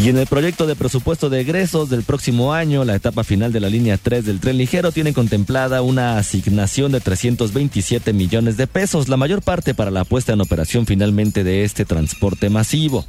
Y 0.00 0.10
en 0.10 0.16
el 0.16 0.28
proyecto 0.28 0.68
de 0.68 0.76
presupuesto 0.76 1.28
de 1.28 1.40
egresos 1.40 1.90
del 1.90 2.04
próximo 2.04 2.54
año, 2.54 2.84
la 2.84 2.94
etapa 2.94 3.24
final 3.24 3.52
de 3.52 3.58
la 3.58 3.68
línea 3.68 3.98
3 3.98 4.24
del 4.24 4.38
tren 4.38 4.56
ligero 4.56 4.92
tiene 4.92 5.12
contemplada 5.12 5.82
una 5.82 6.18
asignación 6.18 6.92
de 6.92 7.00
327 7.00 8.12
millones 8.12 8.56
de 8.56 8.68
pesos, 8.68 9.08
la 9.08 9.16
mayor 9.16 9.42
parte 9.42 9.74
para 9.74 9.90
la 9.90 10.04
puesta 10.04 10.32
en 10.32 10.40
operación 10.40 10.86
finalmente 10.86 11.42
de 11.42 11.64
este 11.64 11.84
transporte 11.84 12.48
masivo. 12.48 13.04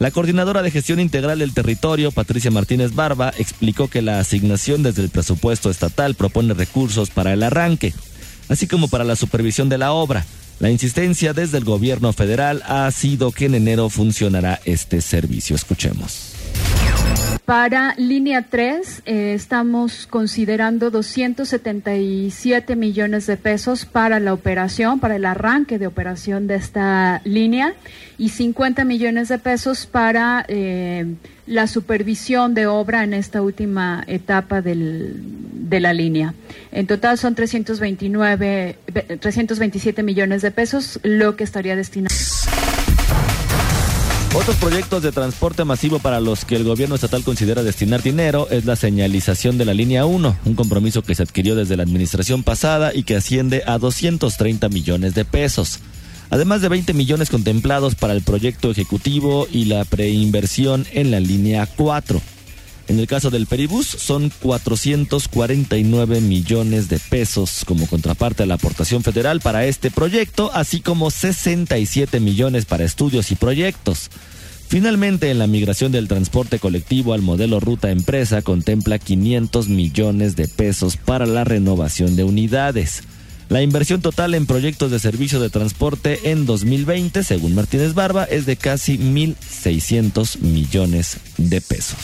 La 0.00 0.10
coordinadora 0.10 0.62
de 0.62 0.72
gestión 0.72 0.98
integral 0.98 1.38
del 1.38 1.54
territorio, 1.54 2.10
Patricia 2.10 2.50
Martínez 2.50 2.96
Barba, 2.96 3.32
explicó 3.38 3.86
que 3.86 4.02
la 4.02 4.18
asignación 4.18 4.82
desde 4.82 5.02
el 5.02 5.10
presupuesto 5.10 5.70
estatal 5.70 6.16
propone 6.16 6.52
recursos 6.52 7.10
para 7.10 7.32
el 7.32 7.44
arranque, 7.44 7.94
así 8.48 8.66
como 8.66 8.88
para 8.88 9.04
la 9.04 9.14
supervisión 9.14 9.68
de 9.68 9.78
la 9.78 9.92
obra. 9.92 10.26
La 10.60 10.70
insistencia 10.70 11.32
desde 11.32 11.58
el 11.58 11.64
gobierno 11.64 12.12
federal 12.12 12.62
ha 12.66 12.90
sido 12.90 13.32
que 13.32 13.46
en 13.46 13.54
enero 13.54 13.88
funcionará 13.90 14.60
este 14.64 15.00
servicio. 15.00 15.56
Escuchemos. 15.56 16.33
Para 17.44 17.94
línea 17.98 18.40
3 18.48 19.02
eh, 19.04 19.34
estamos 19.34 20.06
considerando 20.06 20.90
277 20.90 22.74
millones 22.74 23.26
de 23.26 23.36
pesos 23.36 23.84
para 23.84 24.18
la 24.18 24.32
operación, 24.32 24.98
para 24.98 25.16
el 25.16 25.26
arranque 25.26 25.78
de 25.78 25.86
operación 25.86 26.46
de 26.46 26.54
esta 26.54 27.20
línea 27.24 27.74
y 28.16 28.30
50 28.30 28.86
millones 28.86 29.28
de 29.28 29.38
pesos 29.38 29.84
para 29.84 30.46
eh, 30.48 31.16
la 31.46 31.66
supervisión 31.66 32.54
de 32.54 32.66
obra 32.66 33.04
en 33.04 33.12
esta 33.12 33.42
última 33.42 34.02
etapa 34.06 34.62
del, 34.62 35.16
de 35.68 35.80
la 35.80 35.92
línea. 35.92 36.32
En 36.72 36.86
total 36.86 37.18
son 37.18 37.34
329, 37.34 38.78
327 39.20 40.02
millones 40.02 40.40
de 40.40 40.50
pesos 40.50 40.98
lo 41.02 41.36
que 41.36 41.44
estaría 41.44 41.76
destinado. 41.76 42.14
Otros 44.34 44.56
proyectos 44.56 45.00
de 45.00 45.12
transporte 45.12 45.64
masivo 45.64 46.00
para 46.00 46.18
los 46.18 46.44
que 46.44 46.56
el 46.56 46.64
gobierno 46.64 46.96
estatal 46.96 47.22
considera 47.22 47.62
destinar 47.62 48.02
dinero 48.02 48.48
es 48.50 48.64
la 48.64 48.74
señalización 48.74 49.58
de 49.58 49.64
la 49.64 49.74
línea 49.74 50.06
1, 50.06 50.36
un 50.44 50.54
compromiso 50.56 51.02
que 51.02 51.14
se 51.14 51.22
adquirió 51.22 51.54
desde 51.54 51.76
la 51.76 51.84
administración 51.84 52.42
pasada 52.42 52.92
y 52.92 53.04
que 53.04 53.14
asciende 53.14 53.62
a 53.64 53.78
230 53.78 54.68
millones 54.70 55.14
de 55.14 55.24
pesos. 55.24 55.78
Además 56.30 56.62
de 56.62 56.68
20 56.68 56.94
millones 56.94 57.30
contemplados 57.30 57.94
para 57.94 58.12
el 58.12 58.22
proyecto 58.22 58.72
ejecutivo 58.72 59.46
y 59.52 59.66
la 59.66 59.84
preinversión 59.84 60.84
en 60.92 61.12
la 61.12 61.20
línea 61.20 61.66
4. 61.66 62.20
En 62.86 62.98
el 62.98 63.06
caso 63.06 63.30
del 63.30 63.46
Peribús 63.46 63.86
son 63.86 64.30
449 64.42 66.20
millones 66.20 66.88
de 66.88 66.98
pesos 66.98 67.64
como 67.66 67.86
contraparte 67.86 68.42
a 68.42 68.46
la 68.46 68.54
aportación 68.54 69.02
federal 69.02 69.40
para 69.40 69.64
este 69.64 69.90
proyecto, 69.90 70.50
así 70.52 70.80
como 70.80 71.10
67 71.10 72.20
millones 72.20 72.66
para 72.66 72.84
estudios 72.84 73.30
y 73.32 73.36
proyectos. 73.36 74.10
Finalmente, 74.68 75.30
en 75.30 75.38
la 75.38 75.46
migración 75.46 75.92
del 75.92 76.08
transporte 76.08 76.58
colectivo 76.58 77.14
al 77.14 77.22
modelo 77.22 77.60
ruta 77.60 77.90
empresa 77.90 78.42
contempla 78.42 78.98
500 78.98 79.68
millones 79.68 80.36
de 80.36 80.48
pesos 80.48 80.96
para 80.96 81.26
la 81.26 81.44
renovación 81.44 82.16
de 82.16 82.24
unidades. 82.24 83.02
La 83.48 83.62
inversión 83.62 84.00
total 84.00 84.34
en 84.34 84.46
proyectos 84.46 84.90
de 84.90 84.98
servicio 84.98 85.38
de 85.40 85.50
transporte 85.50 86.30
en 86.30 86.46
2020, 86.46 87.22
según 87.22 87.54
Martínez 87.54 87.94
Barba, 87.94 88.24
es 88.24 88.46
de 88.46 88.56
casi 88.56 88.98
1.600 88.98 90.40
millones 90.40 91.18
de 91.36 91.60
pesos. 91.60 91.98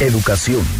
Educación. 0.00 0.79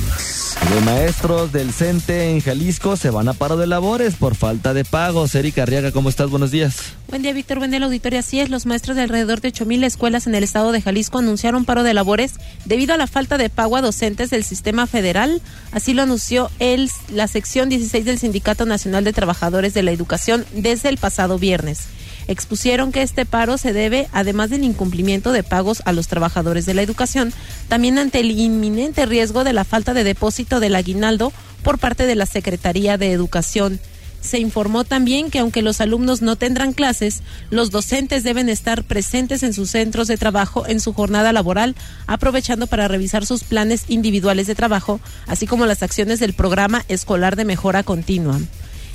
Los 0.69 0.85
maestros 0.85 1.53
del 1.53 1.73
CENTE 1.73 2.31
en 2.31 2.41
Jalisco 2.41 2.97
se 2.97 3.11
van 3.11 3.29
a 3.29 3.33
paro 3.33 3.57
de 3.57 3.67
labores 3.67 4.15
por 4.15 4.37
falta 4.37 4.75
de 4.75 4.85
pagos. 4.85 5.35
Erika 5.35 5.63
Arriaga, 5.63 5.91
¿cómo 5.91 6.09
estás? 6.09 6.31
Buenos 6.31 6.51
días. 6.51 6.93
Buen 7.09 7.23
día, 7.23 7.33
Víctor. 7.33 7.59
Buen 7.59 7.73
día, 7.73 7.83
auditorio. 7.83 8.21
Así 8.21 8.39
es, 8.39 8.51
los 8.51 8.67
maestros 8.67 8.97
de 8.97 9.03
alrededor 9.03 9.41
de 9.41 9.53
8.000 9.53 9.85
escuelas 9.85 10.27
en 10.27 10.35
el 10.35 10.45
estado 10.45 10.71
de 10.71 10.81
Jalisco 10.81 11.19
anunciaron 11.19 11.65
paro 11.65 11.83
de 11.83 11.95
labores 11.95 12.35
debido 12.67 12.95
a 12.95 12.99
la 12.99 13.09
falta 13.09 13.37
de 13.39 13.49
pago 13.49 13.77
a 13.77 13.81
docentes 13.81 14.31
del 14.31 14.45
sistema 14.45 14.87
federal. 14.87 15.43
Así 15.73 15.93
lo 15.93 16.03
anunció 16.03 16.51
el, 16.61 16.89
la 17.09 17.27
sección 17.27 17.69
16 17.69 18.05
del 18.05 18.19
Sindicato 18.19 18.65
Nacional 18.65 19.03
de 19.03 19.13
Trabajadores 19.13 19.75
de 19.75 19.83
la 19.83 19.91
Educación 19.91 20.45
desde 20.53 20.89
el 20.89 20.99
pasado 20.99 21.39
viernes 21.39 21.89
expusieron 22.29 22.93
que 22.93 23.03
este 23.03 23.27
paro 23.27 23.59
se 23.59 23.73
debe, 23.73 24.09
además 24.13 24.51
del 24.51 24.65
incumplimiento 24.65 25.33
de 25.33 25.43
pagos 25.43 25.83
a 25.85 25.93
los 25.93 26.09
trabajadores 26.09 26.67
de 26.67 26.75
la 26.75 26.83
educación, 26.83 27.33
también 27.69 27.99
ante 27.99 28.21
el 28.21 28.31
inminente 28.31 29.07
riesgo 29.07 29.45
de 29.45 29.53
la 29.53 29.65
falta 29.65 29.95
de 29.95 30.05
depósito 30.05 30.61
del 30.61 30.75
aguinaldo 30.75 31.33
por 31.63 31.79
parte 31.79 32.07
de 32.07 32.15
la 32.15 32.27
Secretaría 32.27 32.99
de 32.99 33.13
Educación. 33.13 33.81
Se 34.21 34.39
informó 34.39 34.85
también 34.85 35.31
que 35.31 35.39
aunque 35.39 35.63
los 35.63 35.81
alumnos 35.81 36.21
no 36.21 36.37
tendrán 36.37 36.75
clases, 36.75 37.23
los 37.49 37.71
docentes 37.71 38.23
deben 38.23 38.51
estar 38.51 38.85
presentes 38.85 39.43
en 39.43 39.55
sus 39.55 39.71
centros 39.71 40.09
de 40.09 40.19
trabajo 40.19 40.67
en 40.67 40.81
su 40.81 40.93
jornada 40.93 41.33
laboral, 41.33 41.75
aprovechando 42.07 42.67
para 42.67 42.87
revisar 42.87 43.25
sus 43.25 43.45
planes 43.45 43.85
individuales 43.89 44.47
de 44.47 44.55
trabajo, 44.55 45.01
así 45.27 45.47
como 45.47 45.65
las 45.65 45.83
acciones 45.83 46.21
del 46.21 46.35
programa 46.35 46.85
escolar 46.89 47.35
de 47.35 47.47
mejora 47.47 47.83
continua. 47.83 48.39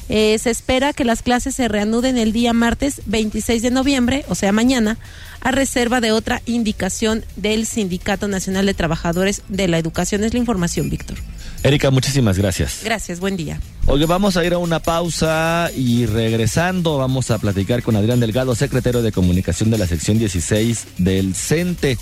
Eh, 0.08 0.38
se 0.40 0.52
espera 0.52 0.94
que 0.94 1.04
las 1.04 1.24
clases 1.24 1.56
se 1.56 1.68
reanuden 1.68 2.18
el 2.18 2.32
día 2.32 2.54
martes 2.54 3.02
26 3.08 3.62
de 3.62 3.72
noviembre, 3.72 4.26
o 4.30 4.36
sea, 4.36 4.52
mañana, 4.52 4.98
a 5.42 5.52
reserva 5.52 6.02
de 6.02 6.12
otra 6.12 6.42
indicación 6.46 7.26
del 7.36 7.66
Sindicato 7.66 8.28
Nacional 8.28 8.66
de 8.66 8.74
Trabajadores 8.74 9.42
de 9.48 9.68
la 9.68 9.78
Educación. 9.78 10.24
Es 10.24 10.34
la 10.34 10.40
información, 10.40 10.90
Víctor. 10.90 11.18
Erika, 11.64 11.90
muchísimas 11.90 12.38
gracias. 12.38 12.82
Gracias, 12.84 13.20
buen 13.20 13.36
día. 13.36 13.60
Oye, 13.88 14.06
vamos 14.06 14.38
a 14.38 14.46
ir 14.46 14.54
a 14.54 14.60
una 14.60 14.80
pausa 14.80 15.72
y 15.76 16.06
regresando 16.06 16.98
vamos 16.98 17.32
a 17.32 17.40
platicar 17.40 17.82
con 17.82 17.96
Adrián 17.96 18.20
Delgado, 18.20 18.54
secretario 18.56 19.02
de 19.02 19.12
Comunicación 19.12 19.72
de 19.72 19.80
la 19.80 19.88
sección 19.88 20.20
16 20.20 20.86
del 21.00 21.34
CENTE. 21.34 21.98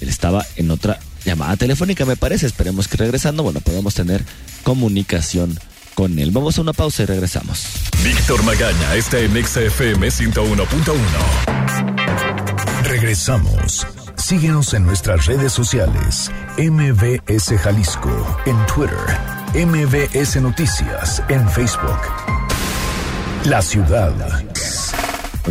Él 0.00 0.08
estaba 0.08 0.44
en 0.56 0.70
otra 0.70 0.98
llamada 1.24 1.56
telefónica, 1.56 2.04
me 2.06 2.16
parece. 2.16 2.46
Esperemos 2.46 2.88
que 2.88 2.96
regresando, 2.96 3.42
bueno, 3.42 3.60
podamos 3.60 3.94
tener 3.94 4.24
comunicación 4.62 5.58
con 5.94 6.18
él. 6.18 6.30
Vamos 6.30 6.58
a 6.58 6.62
una 6.62 6.72
pausa 6.72 7.02
y 7.04 7.06
regresamos. 7.06 7.66
Víctor 8.02 8.42
Magaña 8.44 8.94
está 8.94 9.18
en 9.18 9.32
XFM 9.32 10.08
101.1. 10.08 10.94
Regresamos. 12.84 13.86
Síguenos 14.16 14.74
en 14.74 14.84
nuestras 14.84 15.26
redes 15.26 15.52
sociales. 15.52 16.30
MBS 16.56 17.58
Jalisco 17.58 18.40
en 18.46 18.56
Twitter. 18.66 18.96
MBS 19.54 20.40
Noticias 20.40 21.22
en 21.28 21.48
Facebook. 21.50 22.00
La 23.44 23.60
ciudad. 23.62 24.14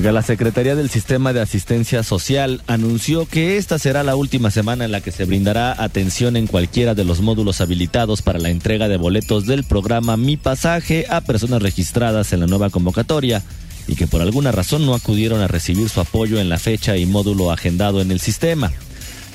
La 0.01 0.23
Secretaría 0.23 0.75
del 0.75 0.89
Sistema 0.89 1.33
de 1.33 1.41
Asistencia 1.41 2.01
Social 2.01 2.61
anunció 2.67 3.27
que 3.27 3.57
esta 3.57 3.77
será 3.77 4.03
la 4.03 4.15
última 4.15 4.49
semana 4.49 4.85
en 4.85 4.91
la 4.91 5.01
que 5.01 5.11
se 5.11 5.23
brindará 5.23 5.81
atención 5.81 6.35
en 6.35 6.47
cualquiera 6.47 6.95
de 6.95 7.05
los 7.05 7.21
módulos 7.21 7.61
habilitados 7.61 8.21
para 8.21 8.39
la 8.39 8.49
entrega 8.49 8.87
de 8.87 8.97
boletos 8.97 9.45
del 9.45 9.63
programa 9.63 10.17
Mi 10.17 10.35
Pasaje 10.35 11.05
a 11.09 11.21
personas 11.21 11.61
registradas 11.61 12.33
en 12.33 12.39
la 12.39 12.47
nueva 12.47 12.71
convocatoria 12.71 13.43
y 13.87 13.95
que 13.95 14.07
por 14.07 14.21
alguna 14.21 14.51
razón 14.51 14.85
no 14.85 14.95
acudieron 14.95 15.41
a 15.41 15.47
recibir 15.47 15.87
su 15.89 16.01
apoyo 16.01 16.39
en 16.39 16.49
la 16.49 16.57
fecha 16.57 16.97
y 16.97 17.05
módulo 17.05 17.51
agendado 17.51 18.01
en 18.01 18.11
el 18.11 18.19
sistema. 18.19 18.71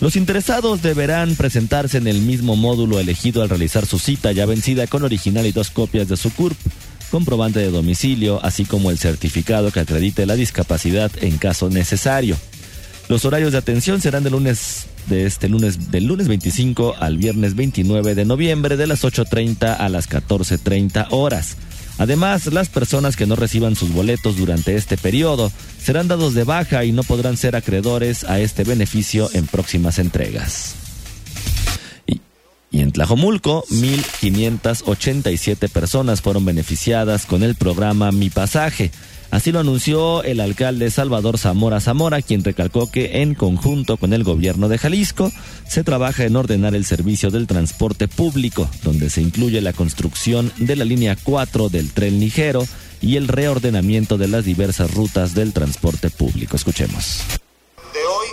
Los 0.01 0.17
interesados 0.17 0.83
deberán 0.83 1.35
presentarse 1.37 1.99
en 1.99 2.09
el 2.09 2.21
mismo 2.21 2.57
módulo 2.57 2.99
elegido 2.99 3.43
al 3.43 3.49
realizar 3.49 3.87
su 3.87 3.99
cita 3.99 4.33
ya 4.33 4.45
vencida 4.45 4.87
con 4.87 5.03
original 5.03 5.47
y 5.47 5.53
dos 5.53 5.71
copias 5.71 6.09
de 6.09 6.17
su 6.17 6.31
CURP, 6.33 6.57
comprobante 7.09 7.59
de 7.59 7.71
domicilio, 7.71 8.45
así 8.45 8.65
como 8.65 8.91
el 8.91 8.99
certificado 8.99 9.71
que 9.71 9.81
acredite 9.81 10.27
la 10.27 10.35
discapacidad 10.35 11.11
en 11.21 11.39
caso 11.39 11.71
necesario. 11.71 12.37
Los 13.09 13.25
horarios 13.25 13.53
de 13.53 13.59
atención 13.59 14.01
serán 14.01 14.25
de 14.25 14.31
lunes 14.31 14.87
de 15.07 15.25
este 15.25 15.49
lunes 15.49 15.91
del 15.91 16.05
lunes 16.05 16.29
25 16.29 16.97
al 17.01 17.17
viernes 17.17 17.57
29 17.57 18.15
de 18.15 18.25
noviembre 18.25 18.77
de 18.77 18.87
las 18.87 19.05
8:30 19.05 19.75
a 19.75 19.89
las 19.89 20.09
14:30 20.09 21.09
horas. 21.11 21.57
Además, 21.97 22.47
las 22.47 22.69
personas 22.69 23.17
que 23.17 23.27
no 23.27 23.35
reciban 23.35 23.75
sus 23.75 23.93
boletos 23.93 24.37
durante 24.37 24.77
este 24.77 24.97
periodo 24.97 25.51
serán 25.83 26.07
dados 26.07 26.35
de 26.35 26.45
baja 26.45 26.85
y 26.85 26.93
no 26.93 27.03
podrán 27.03 27.37
ser 27.37 27.57
acreedores 27.57 28.25
a 28.25 28.39
este 28.39 28.63
beneficio 28.63 29.31
en 29.33 29.47
próximas 29.47 29.99
entregas. 29.99 30.88
Y, 32.71 32.81
en 32.81 32.93
Tlajomulco, 32.93 33.65
1.587 33.71 35.69
personas 35.71 36.21
fueron 36.21 36.45
beneficiadas 36.45 37.27
con 37.27 37.43
el 37.43 37.55
programa 37.55 38.13
Mi 38.13 38.31
Pasaje 38.31 38.91
Así 39.31 39.53
lo 39.53 39.61
anunció 39.61 40.23
el 40.23 40.41
alcalde 40.41 40.91
Salvador 40.91 41.37
Zamora 41.37 41.81
Zamora, 41.81 42.23
quien 42.23 42.43
recalcó 42.43 42.91
que 42.91 43.21
en 43.21 43.35
conjunto 43.35 43.99
con 43.99 44.15
el 44.15 44.25
gobierno 44.25 44.69
de 44.69 44.79
Jalisco 44.79 45.31
se 45.69 45.85
trabaja 45.85 46.25
en 46.25 46.35
ordenar 46.35 46.75
el 46.75 46.87
servicio 46.87 47.31
del 47.31 47.47
transporte 47.47 48.09
público, 48.09 48.71
donde 48.83 49.11
se 49.11 49.21
incluye 49.21 49.61
la 49.61 49.75
construcción 49.75 50.51
de 50.57 50.77
la 50.77 50.87
línea 50.87 51.15
4 51.23 51.69
del 51.69 51.93
tren 51.93 52.21
ligero 52.21 52.67
y 53.03 53.17
el 53.17 53.29
reordenamiento 53.29 54.17
de 54.17 54.29
las 54.29 54.47
diversas 54.47 54.95
rutas 54.95 55.35
del 55.35 55.53
transporte 55.53 56.09
público. 56.09 56.57
Escuchemos. 56.57 57.21
De 57.93 58.01
hoy, 58.01 58.29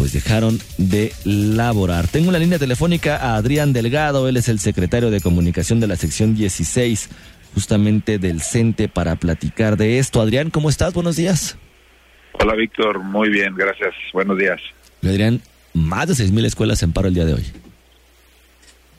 pues 0.00 0.14
dejaron 0.14 0.58
de 0.78 1.12
laborar. 1.24 2.08
Tengo 2.08 2.32
la 2.32 2.38
línea 2.38 2.58
telefónica 2.58 3.18
a 3.18 3.36
Adrián 3.36 3.74
Delgado, 3.74 4.30
él 4.30 4.38
es 4.38 4.48
el 4.48 4.58
secretario 4.58 5.10
de 5.10 5.20
comunicación 5.20 5.78
de 5.78 5.86
la 5.86 5.96
sección 5.96 6.34
16, 6.34 7.10
justamente 7.52 8.18
del 8.18 8.40
CENTE, 8.40 8.88
para 8.88 9.16
platicar 9.16 9.76
de 9.76 9.98
esto. 9.98 10.22
Adrián, 10.22 10.48
¿cómo 10.48 10.70
estás? 10.70 10.94
Buenos 10.94 11.16
días. 11.16 11.58
Hola 12.32 12.54
Víctor, 12.54 13.00
muy 13.00 13.28
bien, 13.28 13.54
gracias. 13.54 13.92
Buenos 14.14 14.38
días. 14.38 14.58
Adrián, 15.04 15.42
más 15.74 16.08
de 16.08 16.14
seis 16.14 16.32
mil 16.32 16.46
escuelas 16.46 16.82
en 16.82 16.92
paro 16.92 17.08
el 17.08 17.12
día 17.12 17.26
de 17.26 17.34
hoy. 17.34 17.44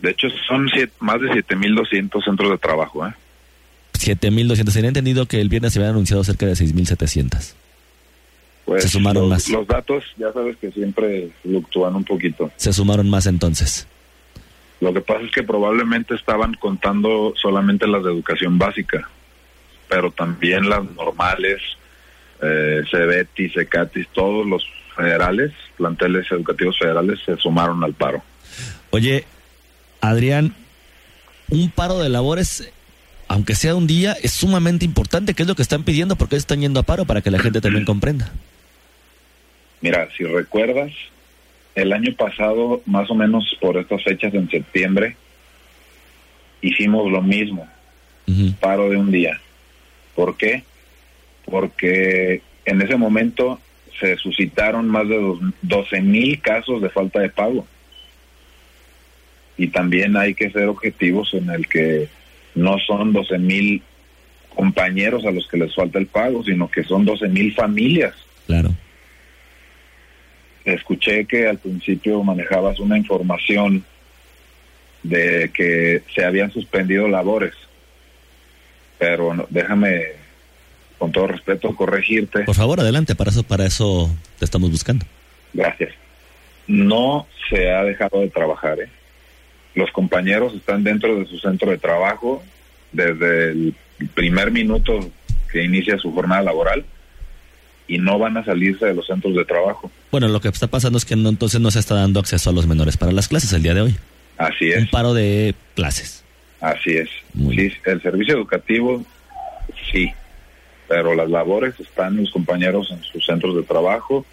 De 0.04 0.12
hecho, 0.12 0.28
son 0.48 0.70
más 1.00 1.20
de 1.20 1.30
7.200 1.30 2.24
centros 2.24 2.52
de 2.52 2.60
trabajo. 2.60 3.08
¿eh? 3.08 3.14
7.200. 3.94 4.70
Se 4.70 4.78
había 4.78 4.90
entendido 4.90 5.26
que 5.26 5.42
el 5.42 5.50
viernes 5.50 5.74
se 5.74 5.80
habían 5.80 5.94
anunciado 5.94 6.24
cerca 6.24 6.46
de 6.46 6.54
6.700. 6.54 7.56
Pues 8.66 8.84
se 8.84 8.90
sumaron 8.90 9.24
los, 9.24 9.30
más. 9.30 9.50
Los 9.50 9.68
datos, 9.68 10.04
ya 10.18 10.32
sabes 10.34 10.58
que 10.58 10.72
siempre 10.72 11.32
fluctúan 11.42 11.96
un 11.96 12.04
poquito. 12.04 12.52
Se 12.58 12.72
sumaron 12.72 13.10
más 13.10 13.26
entonces. 13.26 13.88
Lo 14.82 14.94
que 14.94 15.02
pasa 15.02 15.22
es 15.22 15.32
que 15.32 15.44
probablemente 15.44 16.16
estaban 16.16 16.56
contando 16.56 17.34
solamente 17.40 17.88
las 17.88 18.04
de 18.04 18.12
educación 18.12 18.58
básica, 18.58 19.10
pero 19.88 20.12
también 20.12 20.68
las 20.70 20.84
normales, 20.96 21.62
eh, 22.42 22.82
CEBETI, 22.90 23.50
CECATIS, 23.50 24.08
todos 24.12 24.46
los 24.48 24.66
federales, 24.96 25.52
planteles 25.78 26.32
educativos 26.32 26.80
federales, 26.80 27.20
se 27.24 27.38
sumaron 27.38 27.84
al 27.84 27.94
paro. 27.94 28.24
Oye, 28.90 29.26
Adrián, 30.02 30.56
un 31.50 31.70
paro 31.70 32.00
de 32.00 32.10
labores, 32.10 32.72
aunque 33.28 33.54
sea 33.54 33.76
un 33.76 33.86
día, 33.86 34.14
es 34.24 34.32
sumamente 34.32 34.84
importante. 34.84 35.36
¿Qué 35.36 35.44
es 35.44 35.48
lo 35.48 35.56
que 35.56 35.62
están 35.62 35.84
pidiendo? 35.84 36.16
¿Por 36.16 36.28
qué 36.28 36.38
están 36.38 36.62
yendo 36.62 36.80
a 36.80 36.84
paro? 36.84 37.06
Para 37.06 37.22
que 37.22 37.30
la 37.30 37.40
gente 37.40 37.62
también 37.62 37.86
comprenda. 37.86 38.32
Mira, 39.82 40.08
si 40.16 40.24
recuerdas, 40.24 40.92
el 41.76 41.92
año 41.94 42.14
pasado, 42.16 42.82
más 42.86 43.10
o 43.10 43.16
menos 43.16 43.58
por 43.60 43.78
estas 43.78 44.04
fechas 44.04 44.34
en 44.34 44.50
septiembre, 44.50 45.16
hicimos 46.62 47.12
lo 47.12 47.22
mismo, 47.22 47.68
paro 48.60 48.90
de 48.90 48.98
un 48.98 49.12
día. 49.12 49.40
¿Por 50.16 50.38
qué? 50.38 50.64
Porque 51.46 52.42
en 52.66 52.82
ese 52.82 52.96
momento 52.96 53.60
se 54.00 54.16
suscitaron 54.18 54.88
más 54.88 55.08
de 55.08 55.20
dos- 55.20 55.40
12 55.62 56.02
mil 56.02 56.40
casos 56.42 56.82
de 56.82 56.90
falta 56.90 57.20
de 57.20 57.30
pago. 57.30 57.66
Y 59.58 59.68
también 59.68 60.16
hay 60.18 60.34
que 60.34 60.50
ser 60.52 60.68
objetivos 60.68 61.34
en 61.34 61.50
el 61.50 61.68
que 61.68 62.08
no 62.56 62.78
son 62.80 63.14
12 63.14 63.38
mil 63.38 63.82
compañeros 64.56 65.26
a 65.26 65.32
los 65.32 65.48
que 65.48 65.58
les 65.58 65.74
falta 65.74 66.00
el 66.00 66.08
pago, 66.08 66.44
sino 66.44 66.70
que 66.70 66.84
son 66.84 67.06
12 67.06 67.28
mil 67.28 67.54
familias. 67.54 68.14
Claro. 68.48 68.72
Escuché 70.66 71.26
que 71.26 71.48
al 71.48 71.58
principio 71.58 72.24
manejabas 72.24 72.80
una 72.80 72.98
información 72.98 73.84
de 75.04 75.50
que 75.54 76.04
se 76.14 76.24
habían 76.24 76.52
suspendido 76.52 77.08
labores, 77.08 77.54
pero 79.00 79.34
no- 79.34 79.48
déjame, 79.50 80.04
con 81.00 81.12
todo 81.12 81.28
respeto, 81.28 81.76
corregirte. 81.76 82.42
Por 82.44 82.56
favor, 82.56 82.80
adelante. 82.80 83.16
Para 83.16 83.32
eso, 83.32 83.42
para 83.44 83.66
eso 83.66 84.10
te 84.38 84.46
estamos 84.46 84.70
buscando. 84.70 85.06
Gracias. 85.54 85.94
No 86.68 87.26
se 87.50 87.72
ha 87.72 87.84
dejado 87.84 88.22
de 88.22 88.30
trabajar. 88.30 88.80
¿eh? 88.80 88.90
Los 89.74 89.90
compañeros 89.92 90.54
están 90.54 90.84
dentro 90.84 91.16
de 91.20 91.26
su 91.26 91.40
centro 91.40 91.72
de 91.72 91.80
trabajo 91.80 92.44
desde 92.92 93.50
el 93.52 93.74
primer 94.14 94.52
minuto 94.52 95.00
que 95.52 95.64
inicia 95.64 95.98
su 95.98 96.14
jornada 96.14 96.44
laboral 96.44 96.86
y 97.92 97.98
no 97.98 98.18
van 98.18 98.38
a 98.38 98.46
salirse 98.46 98.86
de 98.86 98.94
los 98.94 99.06
centros 99.06 99.36
de 99.36 99.44
trabajo. 99.44 99.92
Bueno, 100.12 100.30
lo 100.30 100.40
que 100.40 100.48
está 100.48 100.68
pasando 100.68 100.98
es 100.98 101.04
que 101.04 101.18
no, 101.18 101.28
entonces 101.28 101.60
no 101.60 101.72
se 101.72 101.80
está 101.80 101.96
dando 101.96 102.22
acceso 102.22 102.50
a 102.50 102.54
los 102.54 102.66
menores 102.66 102.96
para 102.96 103.12
las 103.12 103.28
clases 103.28 103.52
el 103.52 103.64
día 103.64 103.74
de 103.74 103.82
hoy. 103.82 103.96
Así 104.38 104.70
es. 104.70 104.78
Un 104.78 104.88
paro 104.88 105.14
de 105.14 105.54
clases. 105.76 106.24
Así 106.62 106.92
es. 106.92 107.10
Sí, 107.34 107.70
el 107.84 108.02
servicio 108.02 108.36
educativo, 108.36 109.04
sí, 109.92 110.10
pero 110.88 111.16
las 111.16 111.30
labores 111.30 111.78
están 111.82 112.16
los 112.16 112.32
compañeros 112.32 112.92
en 112.92 113.04
sus 113.04 113.26
centros 113.26 113.58
de 113.58 113.64
trabajo 113.64 114.26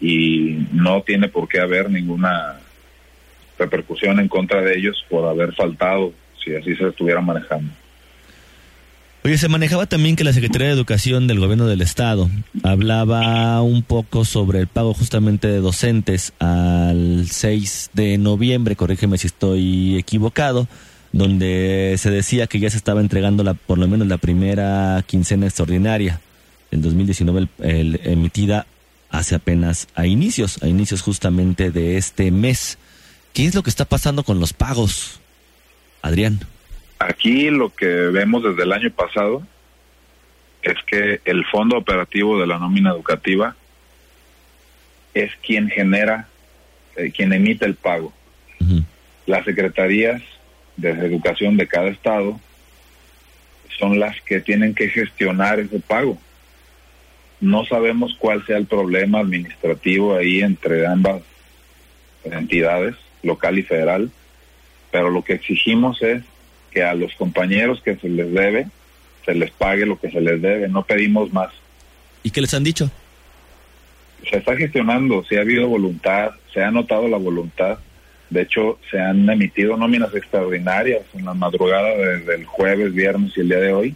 y 0.00 0.66
no 0.72 1.02
tiene 1.02 1.28
por 1.28 1.46
qué 1.46 1.60
haber 1.60 1.90
ninguna 1.90 2.58
repercusión 3.58 4.18
en 4.18 4.28
contra 4.28 4.62
de 4.62 4.78
ellos 4.78 5.04
por 5.10 5.28
haber 5.28 5.52
faltado 5.52 6.14
si 6.42 6.56
así 6.56 6.74
se 6.74 6.88
estuviera 6.88 7.20
manejando. 7.20 7.70
Oye, 9.26 9.38
se 9.38 9.48
manejaba 9.48 9.86
también 9.86 10.16
que 10.16 10.24
la 10.24 10.34
Secretaría 10.34 10.66
de 10.66 10.74
Educación 10.74 11.26
del 11.26 11.40
Gobierno 11.40 11.66
del 11.66 11.80
Estado 11.80 12.28
hablaba 12.62 13.62
un 13.62 13.82
poco 13.82 14.26
sobre 14.26 14.58
el 14.58 14.66
pago 14.66 14.92
justamente 14.92 15.48
de 15.48 15.60
docentes 15.60 16.34
al 16.40 17.26
6 17.30 17.92
de 17.94 18.18
noviembre, 18.18 18.76
corrígeme 18.76 19.16
si 19.16 19.28
estoy 19.28 19.96
equivocado, 19.96 20.68
donde 21.12 21.94
se 21.96 22.10
decía 22.10 22.46
que 22.48 22.60
ya 22.60 22.68
se 22.68 22.76
estaba 22.76 23.00
entregando 23.00 23.42
la, 23.44 23.54
por 23.54 23.78
lo 23.78 23.88
menos 23.88 24.08
la 24.08 24.18
primera 24.18 25.02
quincena 25.06 25.46
extraordinaria 25.46 26.20
del 26.70 26.82
2019 26.82 27.48
el, 27.60 28.00
emitida 28.04 28.66
hace 29.08 29.36
apenas 29.36 29.88
a 29.94 30.04
inicios, 30.04 30.62
a 30.62 30.68
inicios 30.68 31.00
justamente 31.00 31.70
de 31.70 31.96
este 31.96 32.30
mes. 32.30 32.76
¿Qué 33.32 33.46
es 33.46 33.54
lo 33.54 33.62
que 33.62 33.70
está 33.70 33.86
pasando 33.86 34.22
con 34.22 34.38
los 34.38 34.52
pagos, 34.52 35.18
Adrián? 36.02 36.40
Aquí 37.06 37.50
lo 37.50 37.68
que 37.68 37.86
vemos 37.86 38.42
desde 38.42 38.62
el 38.62 38.72
año 38.72 38.90
pasado 38.90 39.46
es 40.62 40.76
que 40.86 41.20
el 41.26 41.44
fondo 41.44 41.76
operativo 41.76 42.40
de 42.40 42.46
la 42.46 42.58
nómina 42.58 42.92
educativa 42.92 43.54
es 45.12 45.30
quien 45.46 45.68
genera, 45.68 46.28
eh, 46.96 47.12
quien 47.14 47.34
emite 47.34 47.66
el 47.66 47.74
pago. 47.74 48.12
Las 49.26 49.44
secretarías 49.44 50.22
de 50.78 50.90
educación 50.90 51.58
de 51.58 51.66
cada 51.66 51.88
estado 51.88 52.40
son 53.78 54.00
las 54.00 54.18
que 54.22 54.40
tienen 54.40 54.74
que 54.74 54.88
gestionar 54.88 55.60
ese 55.60 55.80
pago. 55.80 56.18
No 57.38 57.66
sabemos 57.66 58.16
cuál 58.18 58.46
sea 58.46 58.56
el 58.56 58.66
problema 58.66 59.18
administrativo 59.20 60.16
ahí 60.16 60.40
entre 60.40 60.86
ambas 60.86 61.20
entidades, 62.24 62.94
local 63.22 63.58
y 63.58 63.62
federal, 63.62 64.10
pero 64.90 65.10
lo 65.10 65.22
que 65.22 65.34
exigimos 65.34 66.00
es 66.00 66.22
que 66.74 66.82
a 66.82 66.94
los 66.94 67.14
compañeros 67.14 67.80
que 67.82 67.96
se 67.96 68.08
les 68.08 68.32
debe, 68.32 68.66
se 69.24 69.34
les 69.34 69.50
pague 69.52 69.86
lo 69.86 69.98
que 69.98 70.10
se 70.10 70.20
les 70.20 70.42
debe, 70.42 70.68
no 70.68 70.82
pedimos 70.82 71.32
más. 71.32 71.52
¿Y 72.22 72.30
qué 72.30 72.40
les 72.40 72.52
han 72.52 72.64
dicho? 72.64 72.90
Se 74.28 74.38
está 74.38 74.56
gestionando, 74.56 75.24
si 75.24 75.36
ha 75.36 75.42
habido 75.42 75.68
voluntad, 75.68 76.32
se 76.52 76.62
ha 76.62 76.70
notado 76.70 77.08
la 77.08 77.16
voluntad. 77.16 77.78
De 78.30 78.42
hecho, 78.42 78.78
se 78.90 78.98
han 78.98 79.28
emitido 79.30 79.76
nóminas 79.76 80.14
extraordinarias 80.14 81.02
en 81.14 81.26
la 81.26 81.34
madrugada 81.34 81.94
del 81.96 82.44
jueves, 82.44 82.92
viernes 82.92 83.32
y 83.36 83.40
el 83.40 83.48
día 83.48 83.60
de 83.60 83.72
hoy, 83.72 83.94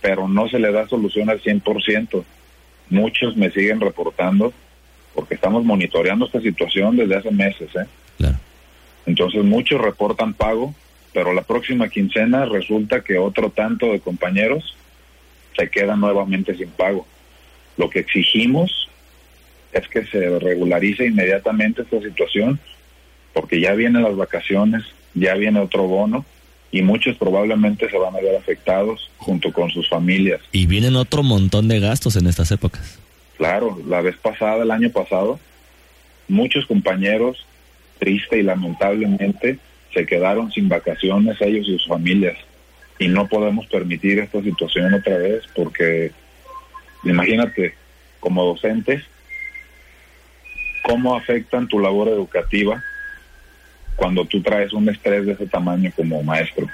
pero 0.00 0.26
no 0.26 0.48
se 0.48 0.58
le 0.58 0.72
da 0.72 0.88
solución 0.88 1.30
al 1.30 1.40
100%. 1.40 2.24
Muchos 2.90 3.36
me 3.36 3.50
siguen 3.50 3.80
reportando 3.80 4.52
porque 5.14 5.34
estamos 5.34 5.64
monitoreando 5.64 6.26
esta 6.26 6.40
situación 6.40 6.96
desde 6.96 7.16
hace 7.16 7.30
meses. 7.30 7.68
¿eh? 7.76 7.86
Entonces 9.08 9.42
muchos 9.42 9.80
reportan 9.80 10.34
pago, 10.34 10.74
pero 11.18 11.32
la 11.32 11.42
próxima 11.42 11.88
quincena 11.88 12.44
resulta 12.44 13.00
que 13.00 13.18
otro 13.18 13.50
tanto 13.50 13.90
de 13.90 13.98
compañeros 13.98 14.76
se 15.56 15.68
quedan 15.68 15.98
nuevamente 15.98 16.56
sin 16.56 16.68
pago. 16.68 17.08
Lo 17.76 17.90
que 17.90 17.98
exigimos 17.98 18.88
es 19.72 19.88
que 19.88 20.06
se 20.06 20.38
regularice 20.38 21.06
inmediatamente 21.06 21.82
esta 21.82 22.00
situación, 22.00 22.60
porque 23.32 23.60
ya 23.60 23.74
vienen 23.74 24.04
las 24.04 24.14
vacaciones, 24.14 24.84
ya 25.14 25.34
viene 25.34 25.58
otro 25.58 25.88
bono 25.88 26.24
y 26.70 26.82
muchos 26.82 27.16
probablemente 27.16 27.90
se 27.90 27.98
van 27.98 28.14
a 28.14 28.20
ver 28.20 28.36
afectados 28.36 29.10
junto 29.16 29.52
con 29.52 29.70
sus 29.70 29.88
familias. 29.88 30.40
Y 30.52 30.66
vienen 30.66 30.94
otro 30.94 31.24
montón 31.24 31.66
de 31.66 31.80
gastos 31.80 32.14
en 32.14 32.28
estas 32.28 32.52
épocas. 32.52 33.00
Claro, 33.38 33.76
la 33.88 34.02
vez 34.02 34.16
pasada, 34.18 34.62
el 34.62 34.70
año 34.70 34.90
pasado, 34.90 35.40
muchos 36.28 36.64
compañeros, 36.66 37.44
triste 37.98 38.38
y 38.38 38.44
lamentablemente, 38.44 39.58
se 39.98 40.06
quedaron 40.06 40.52
sin 40.52 40.68
vacaciones 40.68 41.40
ellos 41.40 41.66
y 41.66 41.72
sus 41.72 41.88
familias. 41.88 42.36
Y 43.00 43.08
no 43.08 43.26
podemos 43.26 43.66
permitir 43.66 44.20
esta 44.20 44.40
situación 44.40 44.94
otra 44.94 45.18
vez 45.18 45.42
porque, 45.56 46.12
imagínate, 47.02 47.74
como 48.20 48.44
docentes, 48.44 49.02
cómo 50.84 51.16
afectan 51.16 51.66
tu 51.66 51.80
labor 51.80 52.08
educativa 52.08 52.82
cuando 53.96 54.24
tú 54.24 54.40
traes 54.40 54.72
un 54.72 54.88
estrés 54.88 55.26
de 55.26 55.32
ese 55.32 55.46
tamaño 55.46 55.90
como 55.96 56.22
maestro. 56.22 56.68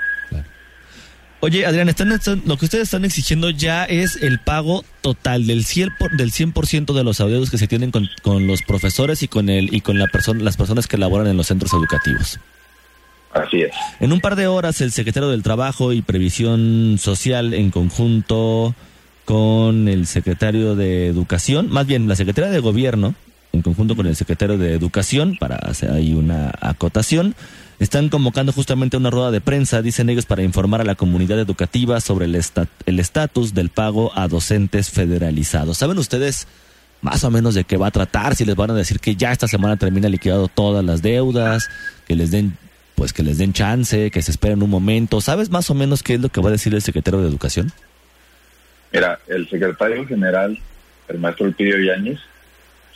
Oye, 1.40 1.64
Adrián, 1.64 1.88
están, 1.88 2.10
lo 2.44 2.56
que 2.58 2.64
ustedes 2.66 2.84
están 2.84 3.06
exigiendo 3.06 3.48
ya 3.50 3.84
es 3.84 4.22
el 4.22 4.38
pago 4.38 4.84
total 5.00 5.46
del 5.46 5.64
100%, 5.64 5.96
por, 5.98 6.10
del 6.16 6.30
100 6.30 6.87
de 6.87 7.04
los 7.04 7.20
adeudos 7.20 7.50
que 7.50 7.58
se 7.58 7.68
tienen 7.68 7.90
con, 7.90 8.08
con, 8.22 8.46
los 8.46 8.62
profesores 8.62 9.22
y 9.22 9.28
con 9.28 9.48
el 9.48 9.74
y 9.74 9.80
con 9.80 9.98
la 9.98 10.06
persona, 10.06 10.42
las 10.42 10.56
personas 10.56 10.87
que 10.87 10.98
laboran 10.98 11.26
en 11.26 11.37
los 11.37 11.46
centros 11.46 11.72
educativos. 11.72 12.38
Así 13.34 13.62
es. 13.62 13.72
En 14.00 14.12
un 14.12 14.20
par 14.20 14.36
de 14.36 14.46
horas, 14.46 14.80
el 14.80 14.92
secretario 14.92 15.28
del 15.28 15.42
Trabajo 15.42 15.92
y 15.92 16.02
Previsión 16.02 16.96
Social, 16.98 17.52
en 17.52 17.70
conjunto 17.70 18.74
con 19.24 19.88
el 19.88 20.06
secretario 20.06 20.76
de 20.76 21.08
Educación, 21.08 21.68
más 21.70 21.86
bien 21.86 22.08
la 22.08 22.16
secretaria 22.16 22.50
de 22.50 22.60
Gobierno, 22.60 23.14
en 23.52 23.62
conjunto 23.62 23.96
con 23.96 24.06
el 24.06 24.14
secretario 24.14 24.56
de 24.56 24.74
Educación, 24.74 25.36
para 25.38 25.56
hacer 25.56 25.90
ahí 25.90 26.14
una 26.14 26.52
acotación, 26.60 27.34
están 27.80 28.08
convocando 28.08 28.52
justamente 28.52 28.96
una 28.96 29.10
rueda 29.10 29.32
de 29.32 29.40
prensa, 29.40 29.82
dicen 29.82 30.08
ellos, 30.08 30.26
para 30.26 30.44
informar 30.44 30.80
a 30.80 30.84
la 30.84 30.94
comunidad 30.94 31.40
educativa 31.40 32.00
sobre 32.00 32.26
el 32.26 33.00
estatus 33.00 33.52
del 33.52 33.70
pago 33.70 34.12
a 34.14 34.28
docentes 34.28 34.90
federalizados. 34.90 35.78
¿Saben 35.78 35.98
ustedes 35.98 36.46
más 37.00 37.24
o 37.24 37.30
menos 37.30 37.54
de 37.54 37.64
qué 37.64 37.76
va 37.76 37.88
a 37.88 37.90
tratar? 37.90 38.36
Si 38.36 38.44
les 38.44 38.54
van 38.54 38.70
a 38.70 38.74
decir 38.74 39.00
que 39.00 39.16
ya 39.16 39.32
esta 39.32 39.48
semana 39.48 39.76
termina 39.76 40.08
liquidado 40.08 40.46
todas 40.46 40.84
las 40.84 41.02
deudas, 41.02 41.68
que 42.06 42.14
les 42.14 42.30
den 42.30 42.56
pues 42.94 43.12
que 43.12 43.22
les 43.22 43.38
den 43.38 43.52
chance, 43.52 44.11
que 44.11 44.22
se 44.22 44.30
esperen 44.30 44.62
un 44.62 44.70
momento. 44.70 45.20
¿Sabes 45.20 45.50
más 45.50 45.70
o 45.70 45.74
menos 45.74 46.02
qué 46.02 46.14
es 46.14 46.20
lo 46.20 46.28
que 46.28 46.40
va 46.40 46.48
a 46.48 46.52
decir 46.52 46.74
el 46.74 46.83
secretario 46.83 47.20
de 47.20 47.28
Educación? 47.28 47.72
Mira, 48.92 49.18
el 49.26 49.48
secretario 49.48 50.07
general, 50.07 50.59
el 51.09 51.18
maestro 51.18 51.46
Elpidio 51.46 51.78
Yáñez, 51.80 52.20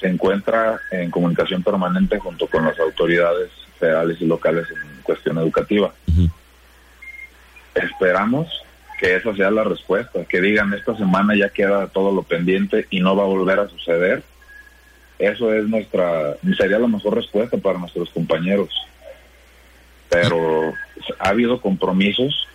se 0.00 0.06
encuentra 0.06 0.80
en 0.92 1.10
comunicación 1.10 1.62
permanente 1.62 2.18
junto 2.18 2.46
con 2.46 2.64
las 2.64 2.78
autoridades 2.78 3.50
federales 3.78 4.20
y 4.20 4.26
locales 4.26 4.66
en 4.70 5.02
cuestión 5.02 5.38
educativa. 5.38 5.92
Esperamos 7.74 8.48
que 9.00 9.16
esa 9.16 9.34
sea 9.34 9.50
la 9.50 9.64
respuesta, 9.64 10.24
que 10.24 10.40
digan 10.40 10.72
esta 10.74 10.96
semana 10.96 11.36
ya 11.36 11.48
queda 11.48 11.86
todo 11.88 12.12
lo 12.12 12.22
pendiente 12.22 12.86
y 12.90 13.00
no 13.00 13.16
va 13.16 13.24
a 13.24 13.26
volver 13.26 13.60
a 13.60 13.68
suceder. 13.68 14.22
Eso 15.18 15.52
es 15.52 15.64
nuestra, 15.66 16.36
sería 16.56 16.78
la 16.78 16.86
mejor 16.86 17.16
respuesta 17.16 17.56
para 17.56 17.78
nuestros 17.78 18.10
compañeros 18.10 18.70
pero 20.08 20.74
ha 21.18 21.28
habido 21.28 21.60
compromisos 21.60 22.46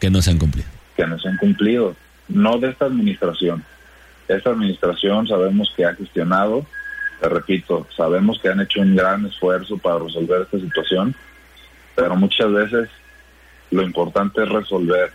que 0.00 0.10
no 0.10 0.20
se 0.20 0.30
han 0.30 0.38
cumplido. 0.38 0.68
Que 0.96 1.06
no 1.06 1.18
se 1.18 1.28
han 1.28 1.36
cumplido, 1.38 1.96
no 2.28 2.58
de 2.58 2.70
esta 2.70 2.86
administración. 2.86 3.64
Esta 4.28 4.50
administración 4.50 5.26
sabemos 5.26 5.72
que 5.76 5.84
ha 5.84 5.94
gestionado, 5.94 6.66
te 7.20 7.28
repito, 7.28 7.86
sabemos 7.96 8.38
que 8.40 8.48
han 8.48 8.60
hecho 8.60 8.80
un 8.80 8.96
gran 8.96 9.26
esfuerzo 9.26 9.78
para 9.78 9.98
resolver 9.98 10.42
esta 10.42 10.58
situación, 10.58 11.14
pero 11.94 12.16
muchas 12.16 12.50
veces 12.52 12.88
lo 13.70 13.82
importante 13.82 14.42
es 14.42 14.48
resolver. 14.48 15.10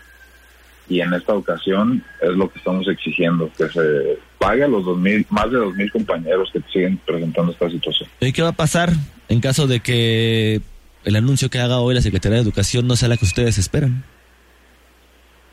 Y 0.88 1.00
en 1.00 1.14
esta 1.14 1.34
ocasión 1.34 2.04
es 2.20 2.30
lo 2.30 2.50
que 2.50 2.58
estamos 2.58 2.88
exigiendo, 2.88 3.48
que 3.56 3.68
se 3.68 4.18
pague 4.38 4.64
a 4.64 4.68
los 4.68 4.84
2000, 4.84 5.26
más 5.30 5.50
de 5.50 5.58
2.000 5.58 5.92
compañeros 5.92 6.50
que 6.52 6.60
siguen 6.72 6.98
presentando 7.06 7.52
esta 7.52 7.70
situación. 7.70 8.08
¿Y 8.18 8.32
qué 8.32 8.42
va 8.42 8.48
a 8.48 8.52
pasar 8.52 8.92
en 9.28 9.40
caso 9.40 9.68
de 9.68 9.78
que 9.78 10.60
el 11.04 11.16
anuncio 11.16 11.50
que 11.50 11.58
haga 11.58 11.80
hoy 11.80 11.94
la 11.94 12.02
Secretaría 12.02 12.36
de 12.36 12.42
Educación 12.42 12.86
no 12.86 12.96
sea 12.96 13.08
la 13.08 13.16
que 13.16 13.24
ustedes 13.24 13.58
esperan? 13.58 14.04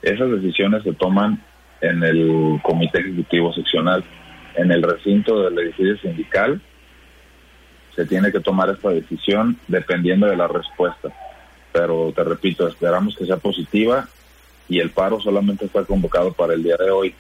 Esas 0.02 0.30
decisiones 0.32 0.84
se 0.84 0.94
toman 0.94 1.44
en 1.82 2.04
el 2.04 2.60
Comité 2.64 3.00
Ejecutivo 3.00 3.54
Seccional. 3.54 4.04
En 4.56 4.72
el 4.72 4.82
recinto 4.82 5.44
del 5.44 5.58
edificio 5.60 5.98
sindical 6.00 6.62
se 7.96 8.06
tiene 8.06 8.32
que 8.32 8.40
tomar 8.40 8.70
esta 8.70 8.90
decisión 8.90 9.58
dependiendo 9.68 10.28
de 10.28 10.36
la 10.36 10.48
respuesta. 10.48 11.10
Pero 11.72 12.12
te 12.16 12.24
repito, 12.24 12.68
esperamos 12.68 13.16
que 13.16 13.26
sea 13.26 13.38
positiva 13.38 14.08
y 14.70 14.80
el 14.80 14.92
paro 14.92 15.20
solamente 15.20 15.66
está 15.66 15.84
convocado 15.84 16.34
para 16.34 16.54
el 16.54 16.64
día 16.64 16.76
de 16.78 16.90
hoy. 16.92 17.16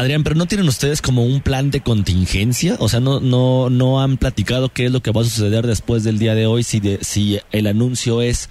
Adrián, 0.00 0.22
pero 0.22 0.36
¿no 0.36 0.46
tienen 0.46 0.68
ustedes 0.68 1.02
como 1.02 1.24
un 1.24 1.40
plan 1.40 1.72
de 1.72 1.80
contingencia? 1.80 2.76
O 2.78 2.88
sea, 2.88 3.00
¿no, 3.00 3.18
no, 3.18 3.68
no 3.68 4.00
han 4.00 4.16
platicado 4.16 4.68
qué 4.68 4.86
es 4.86 4.92
lo 4.92 5.00
que 5.00 5.10
va 5.10 5.22
a 5.22 5.24
suceder 5.24 5.66
después 5.66 6.04
del 6.04 6.20
día 6.20 6.36
de 6.36 6.46
hoy 6.46 6.62
si, 6.62 6.78
de, 6.78 6.98
si 7.02 7.40
el 7.50 7.66
anuncio 7.66 8.22
es 8.22 8.48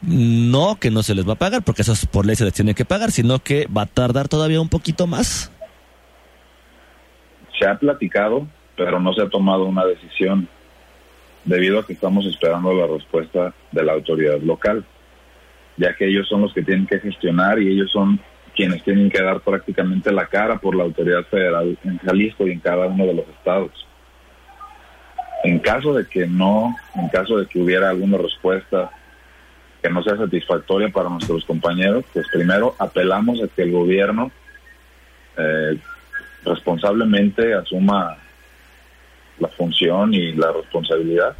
no, 0.00 0.76
que 0.78 0.92
no 0.92 1.02
se 1.02 1.16
les 1.16 1.28
va 1.28 1.32
a 1.32 1.38
pagar, 1.38 1.64
porque 1.64 1.82
eso 1.82 1.94
por 2.12 2.24
ley 2.24 2.36
se 2.36 2.44
les 2.44 2.52
tiene 2.52 2.74
que 2.74 2.84
pagar, 2.84 3.10
sino 3.10 3.40
que 3.40 3.66
va 3.66 3.82
a 3.82 3.86
tardar 3.86 4.28
todavía 4.28 4.60
un 4.60 4.68
poquito 4.68 5.08
más? 5.08 5.50
Se 7.58 7.66
ha 7.66 7.76
platicado, 7.76 8.46
pero 8.76 9.00
no 9.00 9.12
se 9.12 9.22
ha 9.22 9.28
tomado 9.28 9.64
una 9.64 9.84
decisión 9.84 10.46
debido 11.44 11.80
a 11.80 11.86
que 11.86 11.94
estamos 11.94 12.26
esperando 12.26 12.72
la 12.72 12.86
respuesta 12.86 13.52
de 13.72 13.84
la 13.84 13.94
autoridad 13.94 14.38
local, 14.40 14.84
ya 15.78 15.96
que 15.96 16.06
ellos 16.06 16.28
son 16.28 16.42
los 16.42 16.54
que 16.54 16.62
tienen 16.62 16.86
que 16.86 17.00
gestionar 17.00 17.60
y 17.60 17.72
ellos 17.72 17.90
son 17.90 18.20
quienes 18.54 18.82
tienen 18.84 19.10
que 19.10 19.22
dar 19.22 19.40
prácticamente 19.40 20.12
la 20.12 20.26
cara 20.26 20.58
por 20.58 20.74
la 20.74 20.84
autoridad 20.84 21.24
federal 21.24 21.76
en 21.84 21.98
Jalisco 21.98 22.46
y 22.46 22.52
en 22.52 22.60
cada 22.60 22.86
uno 22.86 23.06
de 23.06 23.14
los 23.14 23.28
estados. 23.28 23.86
En 25.42 25.58
caso 25.58 25.92
de 25.92 26.06
que 26.06 26.26
no, 26.26 26.74
en 26.94 27.08
caso 27.08 27.36
de 27.36 27.46
que 27.46 27.60
hubiera 27.60 27.90
alguna 27.90 28.16
respuesta 28.18 28.90
que 29.82 29.90
no 29.90 30.02
sea 30.02 30.16
satisfactoria 30.16 30.88
para 30.88 31.10
nuestros 31.10 31.44
compañeros, 31.44 32.04
pues 32.12 32.26
primero 32.32 32.74
apelamos 32.78 33.42
a 33.42 33.48
que 33.48 33.62
el 33.62 33.72
gobierno 33.72 34.30
eh, 35.36 35.78
responsablemente 36.44 37.52
asuma 37.52 38.16
la 39.38 39.48
función 39.48 40.14
y 40.14 40.32
la 40.32 40.52
responsabilidad, 40.52 41.36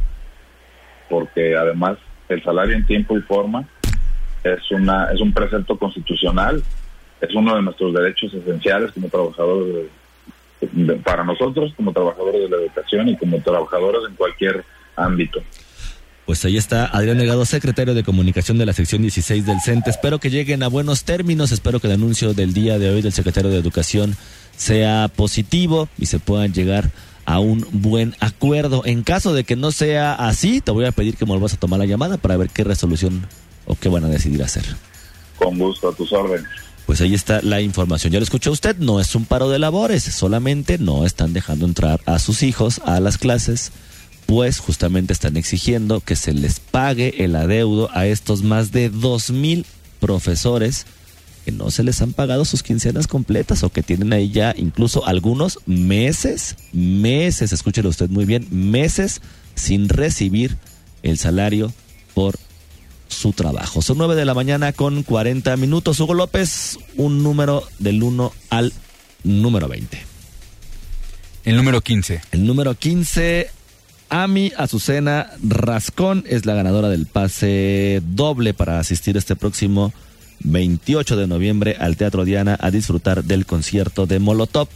porque 1.09 1.57
además 1.57 1.97
el 2.29 2.43
salario 2.43 2.77
en 2.77 2.85
tiempo 2.87 3.17
y 3.17 3.23
forma 3.23 3.65
es 4.43 4.71
una 4.71 5.11
es 5.13 5.21
un 5.21 5.33
precepto 5.33 5.79
constitucional, 5.79 6.63
es 7.25 7.35
uno 7.35 7.57
de 7.57 7.63
nuestros 7.63 7.93
derechos 7.93 8.33
esenciales 8.35 8.93
como 8.93 9.09
trabajadores 9.09 9.87
para 11.05 11.25
nosotros 11.25 11.73
como 11.77 11.93
trabajadores 11.93 12.43
de 12.43 12.49
la 12.49 12.63
educación 12.63 13.09
y 13.09 13.17
como 13.17 13.41
trabajadores 13.41 14.03
en 14.09 14.15
cualquier 14.17 14.65
ámbito. 14.97 15.43
Pues 16.27 16.43
ahí 16.47 16.57
está 16.57 16.87
Adrián 16.87 17.19
Negado, 17.19 17.45
secretario 17.45 17.93
de 17.93 18.03
comunicación 18.03 18.57
de 18.57 18.65
la 18.65 18.73
sección 18.73 19.03
16 19.03 19.45
del 19.45 19.61
CENTE. 19.61 19.91
Espero 19.91 20.21
que 20.21 20.31
lleguen 20.31 20.63
a 20.63 20.69
buenos 20.69 21.05
términos. 21.05 21.53
Espero 21.53 21.81
que 21.81 21.87
el 21.87 21.93
anuncio 21.93 22.33
del 22.33 22.55
día 22.55 22.79
de 22.79 22.89
hoy 22.89 23.03
del 23.03 23.13
secretario 23.13 23.51
de 23.51 23.59
Educación 23.59 24.17
sea 24.57 25.11
positivo 25.15 25.89
y 25.99 26.07
se 26.07 26.21
puedan 26.21 26.55
llegar 26.55 26.91
a 27.27 27.41
un 27.41 27.67
buen 27.73 28.15
acuerdo. 28.21 28.83
En 28.87 29.03
caso 29.03 29.35
de 29.35 29.45
que 29.45 29.55
no 29.55 29.71
sea 29.71 30.15
así, 30.15 30.63
te 30.63 30.71
voy 30.71 30.87
a 30.87 30.93
pedir 30.93 31.17
que 31.17 31.27
me 31.27 31.33
vuelvas 31.33 31.55
a 31.55 31.59
tomar 31.59 31.79
la 31.79 31.87
llamada 31.87 32.17
para 32.17 32.39
ver 32.39 32.49
qué 32.49 32.65
resolución 32.65 33.27
o 33.67 33.77
qué 33.77 33.91
van 33.91 34.05
a 34.05 34.09
decidir 34.09 34.43
hacer. 34.43 34.65
Con 35.37 35.59
gusto, 35.59 35.91
a 35.91 35.95
tus 35.95 36.11
órdenes. 36.11 36.64
Pues 36.87 37.01
ahí 37.01 37.15
está 37.15 37.41
la 37.43 37.61
información. 37.61 38.13
Ya 38.13 38.19
lo 38.19 38.25
escuchó 38.25 38.53
usted, 38.53 38.77
no 38.77 39.01
es 39.01 39.15
un 39.15 39.25
paro 39.25 39.49
de 39.49 39.59
labores, 39.59 40.03
solamente 40.05 40.79
no 40.79 41.07
están 41.07 41.33
dejando 41.33 41.67
entrar 41.67 42.01
a 42.05 42.19
sus 42.19 42.43
hijos 42.43 42.81
a 42.85 43.01
las 43.01 43.17
clases, 43.17 43.73
pues 44.27 44.59
justamente 44.59 45.13
están 45.13 45.37
exigiendo 45.37 46.01
que 46.01 46.17
se 46.17 46.33
les 46.33 46.61
pague 46.61 47.25
el 47.25 47.37
adeudo 47.37 47.89
a 47.93 48.07
estos 48.07 48.43
más 48.43 48.71
de 48.73 48.91
dos 48.91 49.31
mil 49.31 49.65
profesores 50.01 50.87
que 51.45 51.53
no 51.53 51.71
se 51.71 51.85
les 51.85 52.01
han 52.01 52.13
pagado 52.13 52.45
sus 52.45 52.63
quincenas 52.63 53.07
completas 53.07 53.63
o 53.63 53.71
que 53.71 53.83
tienen 53.83 54.13
ahí 54.13 54.31
ya 54.31 54.55
incluso 54.57 55.07
algunos 55.07 55.59
meses, 55.67 56.57
meses, 56.73 57.53
escúchelo 57.53 57.91
usted 57.91 58.09
muy 58.09 58.25
bien, 58.25 58.47
meses 58.51 59.21
sin 59.55 59.89
recibir 59.89 60.57
el 61.03 61.19
salario 61.19 61.73
por 62.15 62.39
su 63.15 63.33
trabajo. 63.33 63.81
Son 63.83 63.99
9 63.99 64.15
de 64.15 64.25
la 64.25 64.35
mañana 64.35 64.73
con 64.73 65.03
40 65.03 65.57
minutos. 65.57 65.99
Hugo 66.01 66.15
López, 66.15 66.79
un 66.97 67.23
número 67.23 67.65
del 67.79 68.03
1 68.03 68.33
al 68.51 68.73
número 69.23 69.69
20. 69.69 69.99
El 71.45 71.57
número 71.57 71.81
15. 71.81 72.23
El 72.33 72.47
número 72.47 72.75
15, 72.75 73.51
Ami 74.09 74.53
Azucena 74.57 75.31
Rascón, 75.43 76.25
es 76.27 76.47
la 76.47 76.55
ganadora 76.55 76.89
del 76.89 77.07
pase 77.07 78.03
doble 78.05 78.55
para 78.55 78.79
asistir 78.79 79.17
este 79.17 79.37
próximo 79.37 79.93
28 80.41 81.17
de 81.17 81.27
noviembre 81.27 81.77
al 81.79 81.97
Teatro 81.97 82.25
Diana 82.25 82.57
a 82.61 82.71
disfrutar 82.71 83.25
del 83.25 83.47
concierto 83.47 84.07
de 84.07 84.19
Molotov. 84.19 84.69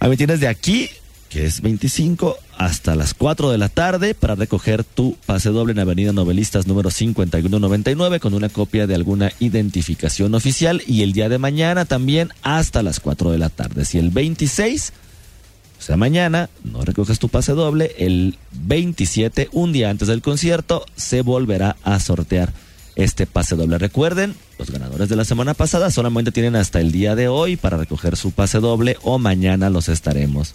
Ami, 0.00 0.16
tienes 0.16 0.40
de 0.40 0.48
aquí 0.48 0.88
que 1.34 1.46
es 1.46 1.62
25 1.62 2.38
hasta 2.58 2.94
las 2.94 3.12
4 3.12 3.50
de 3.50 3.58
la 3.58 3.68
tarde 3.68 4.14
para 4.14 4.36
recoger 4.36 4.84
tu 4.84 5.16
pase 5.26 5.48
doble 5.48 5.72
en 5.72 5.80
Avenida 5.80 6.12
Novelistas 6.12 6.68
número 6.68 6.92
5199 6.92 8.20
con 8.20 8.34
una 8.34 8.48
copia 8.48 8.86
de 8.86 8.94
alguna 8.94 9.32
identificación 9.40 10.36
oficial 10.36 10.80
y 10.86 11.02
el 11.02 11.12
día 11.12 11.28
de 11.28 11.38
mañana 11.38 11.86
también 11.86 12.30
hasta 12.42 12.84
las 12.84 13.00
4 13.00 13.32
de 13.32 13.38
la 13.38 13.48
tarde. 13.48 13.84
Si 13.84 13.98
el 13.98 14.10
26, 14.10 14.92
o 15.80 15.82
sea 15.82 15.96
mañana, 15.96 16.50
no 16.62 16.82
recoges 16.82 17.18
tu 17.18 17.28
pase 17.28 17.50
doble, 17.50 17.96
el 17.98 18.38
27, 18.52 19.48
un 19.50 19.72
día 19.72 19.90
antes 19.90 20.06
del 20.06 20.22
concierto, 20.22 20.86
se 20.94 21.22
volverá 21.22 21.74
a 21.82 21.98
sortear 21.98 22.52
este 22.94 23.26
pase 23.26 23.56
doble. 23.56 23.78
Recuerden, 23.78 24.36
los 24.56 24.70
ganadores 24.70 25.08
de 25.08 25.16
la 25.16 25.24
semana 25.24 25.54
pasada 25.54 25.90
solamente 25.90 26.30
tienen 26.30 26.54
hasta 26.54 26.80
el 26.80 26.92
día 26.92 27.16
de 27.16 27.26
hoy 27.26 27.56
para 27.56 27.76
recoger 27.76 28.16
su 28.16 28.30
pase 28.30 28.60
doble 28.60 28.98
o 29.02 29.18
mañana 29.18 29.68
los 29.68 29.88
estaremos 29.88 30.54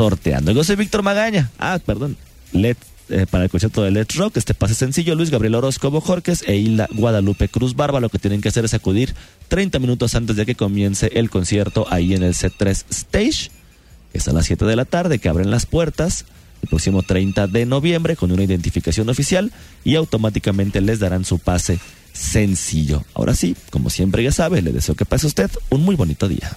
sorteando. 0.00 0.52
Yo 0.52 0.64
soy 0.64 0.76
Víctor 0.76 1.02
Magaña. 1.02 1.50
Ah, 1.58 1.78
perdón. 1.84 2.16
Let, 2.52 2.78
eh, 3.10 3.26
para 3.30 3.44
el 3.44 3.50
concierto 3.50 3.82
de 3.82 3.90
Let's 3.90 4.16
Rock, 4.16 4.38
este 4.38 4.54
pase 4.54 4.74
sencillo, 4.74 5.14
Luis 5.14 5.28
Gabriel 5.28 5.56
Orozco 5.56 5.90
Bojorques 5.90 6.42
e 6.46 6.56
Hilda 6.56 6.88
Guadalupe 6.90 7.50
Cruz 7.50 7.76
Barba. 7.76 8.00
Lo 8.00 8.08
que 8.08 8.18
tienen 8.18 8.40
que 8.40 8.48
hacer 8.48 8.64
es 8.64 8.72
acudir 8.72 9.14
30 9.48 9.78
minutos 9.78 10.14
antes 10.14 10.36
de 10.36 10.46
que 10.46 10.54
comience 10.54 11.10
el 11.16 11.28
concierto 11.28 11.86
ahí 11.90 12.14
en 12.14 12.22
el 12.22 12.32
C3 12.32 12.84
Stage. 12.88 13.50
Es 14.14 14.26
a 14.26 14.32
las 14.32 14.46
7 14.46 14.64
de 14.64 14.74
la 14.74 14.86
tarde 14.86 15.18
que 15.18 15.28
abren 15.28 15.50
las 15.50 15.66
puertas 15.66 16.24
el 16.62 16.70
próximo 16.70 17.02
30 17.02 17.46
de 17.48 17.66
noviembre 17.66 18.16
con 18.16 18.32
una 18.32 18.42
identificación 18.42 19.10
oficial 19.10 19.52
y 19.84 19.96
automáticamente 19.96 20.80
les 20.80 20.98
darán 20.98 21.26
su 21.26 21.38
pase 21.38 21.78
sencillo. 22.14 23.04
Ahora 23.12 23.34
sí, 23.34 23.54
como 23.68 23.90
siempre 23.90 24.22
ya 24.22 24.32
sabe, 24.32 24.62
le 24.62 24.72
deseo 24.72 24.94
que 24.94 25.04
pase 25.04 25.26
usted 25.26 25.50
un 25.68 25.84
muy 25.84 25.94
bonito 25.94 26.26
día. 26.26 26.56